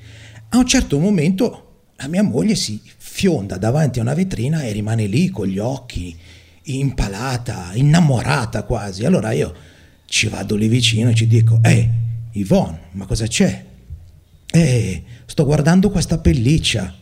A 0.50 0.58
un 0.58 0.66
certo 0.66 0.98
momento 0.98 1.84
la 1.96 2.06
mia 2.06 2.22
moglie 2.22 2.54
si 2.54 2.82
fionda 2.98 3.56
davanti 3.56 3.98
a 3.98 4.02
una 4.02 4.12
vetrina 4.12 4.60
e 4.60 4.72
rimane 4.72 5.06
lì 5.06 5.30
con 5.30 5.46
gli 5.46 5.58
occhi 5.58 6.14
impalata, 6.64 7.70
innamorata 7.72 8.64
quasi. 8.64 9.06
Allora 9.06 9.32
io 9.32 9.54
ci 10.04 10.28
vado 10.28 10.54
lì 10.54 10.68
vicino 10.68 11.08
e 11.08 11.14
ci 11.14 11.26
dico: 11.26 11.60
Ehi, 11.62 11.88
Yvonne, 12.32 12.78
ma 12.90 13.06
cosa 13.06 13.26
c'è? 13.26 13.64
Eh, 14.50 15.02
sto 15.24 15.44
guardando 15.46 15.88
questa 15.88 16.18
pelliccia. 16.18 16.96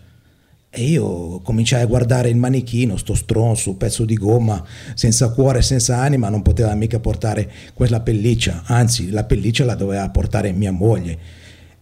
E 0.75 0.85
io 0.85 1.41
cominciai 1.41 1.83
a 1.83 1.87
guardare 1.87 2.31
il 2.31 2.37
manichino, 2.37 2.97
sto 2.97 3.15
stronzo, 3.15 3.75
pezzo 3.75 4.07
di 4.07 4.15
gomma, 4.15 4.65
senza 4.95 5.31
cuore, 5.31 5.61
senza 5.61 5.99
anima, 5.99 6.31
non 6.31 6.41
poteva 6.41 6.75
mica 6.75 6.99
portare 6.99 7.51
quella 7.75 8.01
pelliccia, 8.01 8.63
anzi 8.65 9.11
la 9.11 9.25
pelliccia 9.25 9.67
la 9.67 9.75
doveva 9.75 10.09
portare 10.09 10.51
mia 10.53 10.73
moglie. 10.73 11.19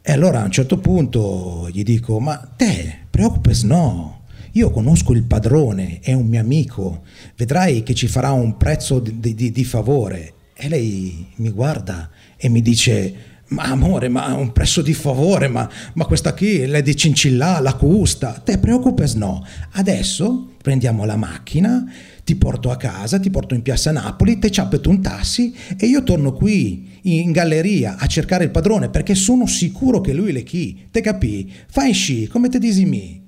E 0.02 0.10
allora 0.10 0.40
a 0.40 0.44
un 0.44 0.50
certo 0.50 0.78
punto 0.78 1.68
gli 1.70 1.84
dico, 1.84 2.18
ma 2.18 2.36
te, 2.56 3.02
preoccupes 3.08 3.62
no, 3.62 4.22
io 4.52 4.70
conosco 4.70 5.12
il 5.12 5.22
padrone, 5.22 6.00
è 6.00 6.12
un 6.12 6.26
mio 6.26 6.40
amico, 6.40 7.02
vedrai 7.36 7.84
che 7.84 7.94
ci 7.94 8.08
farà 8.08 8.32
un 8.32 8.56
prezzo 8.56 8.98
di, 8.98 9.36
di, 9.36 9.52
di 9.52 9.64
favore. 9.64 10.32
E 10.52 10.68
lei 10.68 11.28
mi 11.36 11.50
guarda 11.50 12.10
e 12.36 12.48
mi 12.48 12.60
dice, 12.60 13.14
ma 13.50 13.64
amore, 13.64 14.08
ma 14.08 14.34
un 14.34 14.52
prezzo 14.52 14.82
di 14.82 14.94
favore, 14.94 15.48
ma, 15.48 15.68
ma 15.94 16.04
questa 16.04 16.34
qui 16.34 16.60
è 16.60 16.82
di 16.82 16.96
Cincillà, 16.96 17.60
la 17.60 17.74
custa. 17.74 18.40
Te 18.44 18.58
preoccupes 18.58 19.14
no. 19.14 19.44
Adesso 19.72 20.52
prendiamo 20.62 21.04
la 21.04 21.16
macchina, 21.16 21.84
ti 22.24 22.36
porto 22.36 22.70
a 22.70 22.76
casa, 22.76 23.18
ti 23.18 23.30
porto 23.30 23.54
in 23.54 23.62
piazza 23.62 23.90
Napoli, 23.90 24.38
te 24.38 24.50
ciappeto 24.50 24.88
un 24.88 25.00
tassi 25.00 25.54
e 25.76 25.86
io 25.86 26.02
torno 26.02 26.32
qui 26.32 26.98
in 27.02 27.32
galleria 27.32 27.96
a 27.98 28.06
cercare 28.06 28.44
il 28.44 28.50
padrone 28.50 28.88
perché 28.88 29.14
sono 29.14 29.46
sicuro 29.46 30.00
che 30.00 30.12
lui 30.12 30.32
le 30.32 30.42
chi. 30.42 30.86
Te 30.90 31.00
capì? 31.00 31.52
Fai 31.66 31.92
sci, 31.92 32.28
come 32.28 32.48
te 32.48 32.58
disimi? 32.58 33.20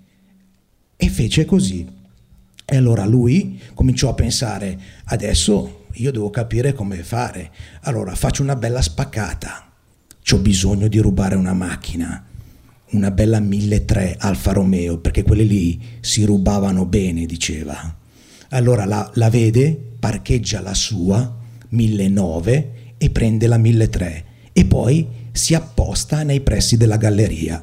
E 0.96 1.08
fece 1.08 1.44
così. 1.44 1.84
E 2.64 2.76
allora 2.76 3.04
lui 3.06 3.60
cominciò 3.74 4.08
a 4.08 4.14
pensare, 4.14 4.78
adesso 5.06 5.86
io 5.94 6.12
devo 6.12 6.30
capire 6.30 6.72
come 6.74 7.02
fare. 7.02 7.50
Allora 7.82 8.14
faccio 8.14 8.42
una 8.42 8.54
bella 8.54 8.80
spaccata. 8.80 9.71
C'ho 10.24 10.38
bisogno 10.38 10.86
di 10.86 10.98
rubare 10.98 11.34
una 11.34 11.52
macchina, 11.52 12.24
una 12.90 13.10
bella 13.10 13.40
1003 13.40 14.16
Alfa 14.18 14.52
Romeo, 14.52 14.98
perché 14.98 15.24
quelle 15.24 15.42
lì 15.42 15.80
si 16.00 16.24
rubavano 16.24 16.86
bene, 16.86 17.26
diceva. 17.26 17.96
Allora 18.50 18.84
la, 18.84 19.10
la 19.14 19.28
vede, 19.30 19.78
parcheggia 19.98 20.60
la 20.60 20.74
sua 20.74 21.38
1009 21.70 22.72
e 22.98 23.10
prende 23.10 23.46
la 23.48 23.58
1003 23.58 24.24
e 24.52 24.64
poi 24.64 25.08
si 25.32 25.54
apposta 25.54 26.22
nei 26.22 26.40
pressi 26.40 26.76
della 26.76 26.96
galleria. 26.96 27.62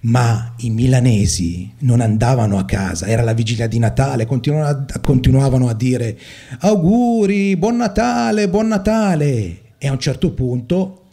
Ma 0.00 0.54
i 0.58 0.70
milanesi 0.70 1.72
non 1.78 2.00
andavano 2.00 2.58
a 2.58 2.66
casa, 2.66 3.06
era 3.06 3.22
la 3.22 3.32
vigilia 3.32 3.66
di 3.66 3.78
Natale, 3.78 4.26
continuavano 4.26 5.68
a 5.68 5.74
dire 5.74 6.18
auguri, 6.60 7.56
buon 7.56 7.76
Natale, 7.76 8.50
buon 8.50 8.68
Natale. 8.68 9.60
E 9.78 9.88
a 9.88 9.92
un 9.92 9.98
certo 9.98 10.32
punto 10.32 11.04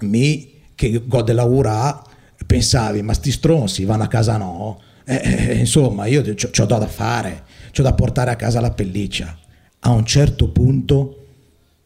mi, 0.00 0.52
che 0.74 1.02
gode 1.06 1.32
la 1.32 1.44
ura, 1.44 2.02
pensavi, 2.46 3.02
ma 3.02 3.12
sti 3.12 3.30
stronzi 3.30 3.84
vanno 3.84 4.04
a 4.04 4.08
casa 4.08 4.36
no? 4.36 4.80
Eh, 5.04 5.20
eh, 5.22 5.58
insomma, 5.60 6.06
io 6.06 6.22
ho 6.22 6.64
da 6.66 6.86
fare, 6.86 7.44
ho 7.76 7.82
da 7.82 7.94
portare 7.94 8.30
a 8.30 8.36
casa 8.36 8.60
la 8.60 8.72
pelliccia. 8.72 9.38
A 9.80 9.90
un 9.90 10.04
certo 10.04 10.48
punto, 10.48 11.26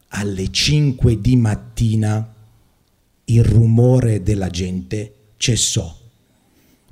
alle 0.09 0.51
5 0.51 1.21
di 1.21 1.37
mattina, 1.37 2.33
il 3.25 3.43
rumore 3.43 4.23
della 4.23 4.49
gente 4.49 5.13
cessò. 5.37 6.01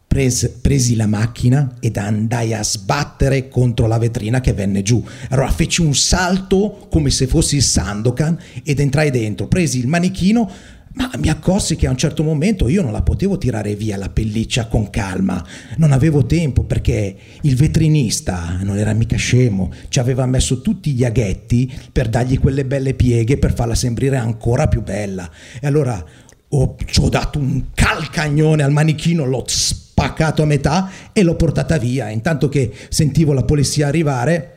Pres, 0.08 0.58
presi 0.62 0.96
la 0.96 1.08
macchina 1.08 1.76
ed 1.80 1.98
andai 1.98 2.54
a 2.54 2.64
sbattere 2.64 3.48
contro 3.48 3.88
la 3.88 3.98
vetrina 3.98 4.42
che 4.42 4.54
venne 4.54 4.84
giù. 4.84 5.04
Allora 5.30 5.52
feci 5.52 5.82
un 5.82 5.96
salto 5.96 6.88
come 6.90 7.10
se 7.10 7.28
fossi 7.28 7.58
il 7.58 7.64
Sandokan 7.64 8.38
ed 8.64 8.80
entrai 8.80 9.10
dentro, 9.10 9.48
presi 9.48 9.80
il 9.80 9.88
manichino, 9.88 10.50
ma 10.94 11.10
mi 11.18 11.30
accorsi 11.30 11.76
che 11.76 11.88
a 11.88 11.90
un 11.90 11.98
certo 11.98 12.24
momento 12.24 12.68
io 12.68 12.82
non 12.82 12.92
la 12.92 13.02
potevo 13.02 13.38
tirare 13.38 13.76
via 13.76 13.96
la 13.98 14.10
pelliccia 14.10 14.68
con 14.68 14.90
calma, 14.90 15.44
non 15.78 15.92
avevo 15.92 16.26
tempo 16.26 16.64
perché 16.64 17.16
il 17.42 17.56
vetrinista 17.56 18.60
non 18.62 18.78
era 18.78 18.94
mica 18.94 19.16
scemo, 19.16 19.72
ci 19.88 20.00
aveva 20.00 20.26
messo 20.26 20.62
tutti 20.62 20.92
gli 20.92 21.06
aghetti 21.06 21.72
per 21.92 22.10
dargli 22.10 22.40
quelle 22.40 22.66
belle 22.66 22.94
pieghe 22.94 23.38
per 23.38 23.54
farla 23.54 23.76
sembrare 23.76 24.18
ancora 24.18 24.68
più 24.68 24.82
bella. 24.82 25.30
E 25.62 25.68
allora 25.68 26.04
ho, 26.50 26.76
ci 26.86 27.00
ho 27.00 27.08
dato 27.08 27.40
un 27.40 27.66
calcagnone 27.74 28.64
al 28.64 28.72
manichino, 28.72 29.24
l'ho 29.24 29.44
spaccato 29.48 30.42
a 30.44 30.46
metà 30.46 30.90
e 31.14 31.24
l'ho 31.24 31.36
portata 31.36 31.78
via. 31.78 32.10
Intanto 32.10 32.50
che 32.50 32.72
sentivo 32.90 33.32
la 33.32 33.44
polizia 33.44 33.88
arrivare, 33.88 34.56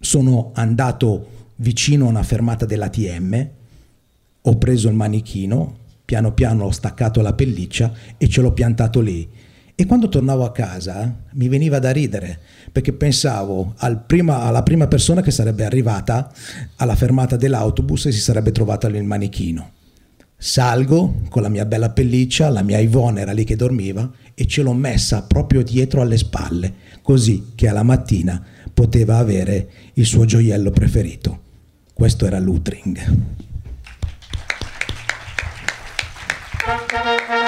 sono 0.00 0.50
andato 0.54 1.52
vicino 1.56 2.06
a 2.06 2.08
una 2.08 2.22
fermata 2.22 2.64
dell'ATM 2.64 3.58
ho 4.42 4.58
preso 4.58 4.88
il 4.88 4.94
manichino, 4.94 5.78
piano 6.04 6.32
piano 6.32 6.64
ho 6.64 6.70
staccato 6.70 7.20
la 7.20 7.34
pelliccia 7.34 7.92
e 8.16 8.28
ce 8.28 8.40
l'ho 8.40 8.52
piantato 8.52 9.00
lì. 9.00 9.28
E 9.74 9.86
quando 9.86 10.08
tornavo 10.08 10.44
a 10.44 10.52
casa 10.52 11.22
mi 11.32 11.48
veniva 11.48 11.78
da 11.78 11.90
ridere 11.90 12.38
perché 12.70 12.92
pensavo 12.92 13.74
al 13.78 14.04
prima, 14.04 14.42
alla 14.42 14.62
prima 14.62 14.86
persona 14.88 15.22
che 15.22 15.30
sarebbe 15.30 15.64
arrivata 15.64 16.30
alla 16.76 16.96
fermata 16.96 17.36
dell'autobus 17.36 18.06
e 18.06 18.12
si 18.12 18.20
sarebbe 18.20 18.52
trovata 18.52 18.88
lì 18.88 18.98
il 18.98 19.04
manichino. 19.04 19.72
Salgo 20.36 21.20
con 21.28 21.42
la 21.42 21.48
mia 21.48 21.64
bella 21.64 21.90
pelliccia, 21.90 22.48
la 22.48 22.62
mia 22.62 22.78
Ivone 22.78 23.20
era 23.20 23.32
lì 23.32 23.44
che 23.44 23.56
dormiva 23.56 24.10
e 24.34 24.46
ce 24.46 24.62
l'ho 24.62 24.72
messa 24.72 25.22
proprio 25.22 25.62
dietro 25.62 26.00
alle 26.00 26.16
spalle, 26.16 26.74
così 27.02 27.52
che 27.54 27.68
alla 27.68 27.82
mattina 27.82 28.42
poteva 28.72 29.18
avere 29.18 29.68
il 29.94 30.06
suo 30.06 30.24
gioiello 30.24 30.70
preferito. 30.70 31.40
Questo 31.92 32.26
era 32.26 32.38
l'Utring. 32.38 33.48
Thank 36.90 37.30
you. 37.30 37.39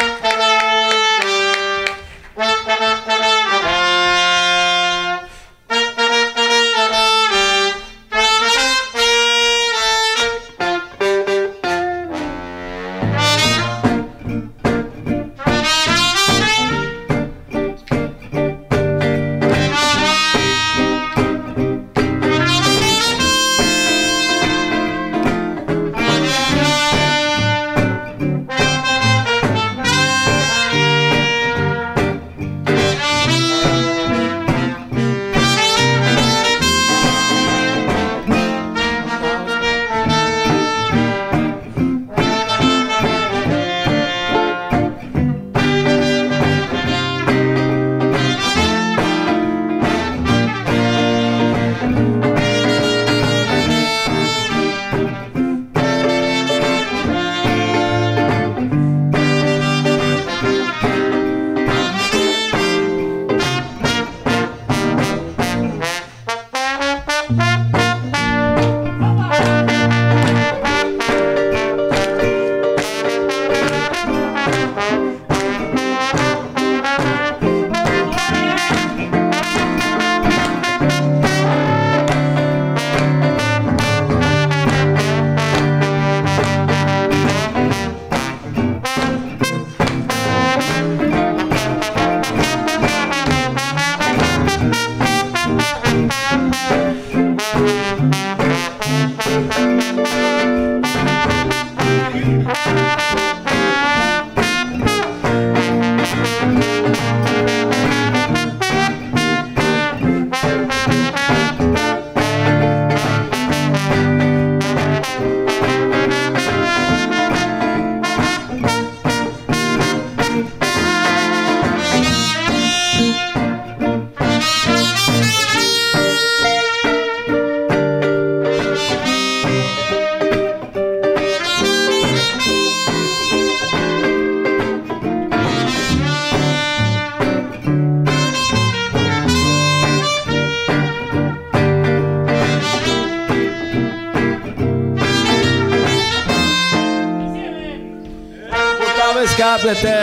interpreté 149.63 150.02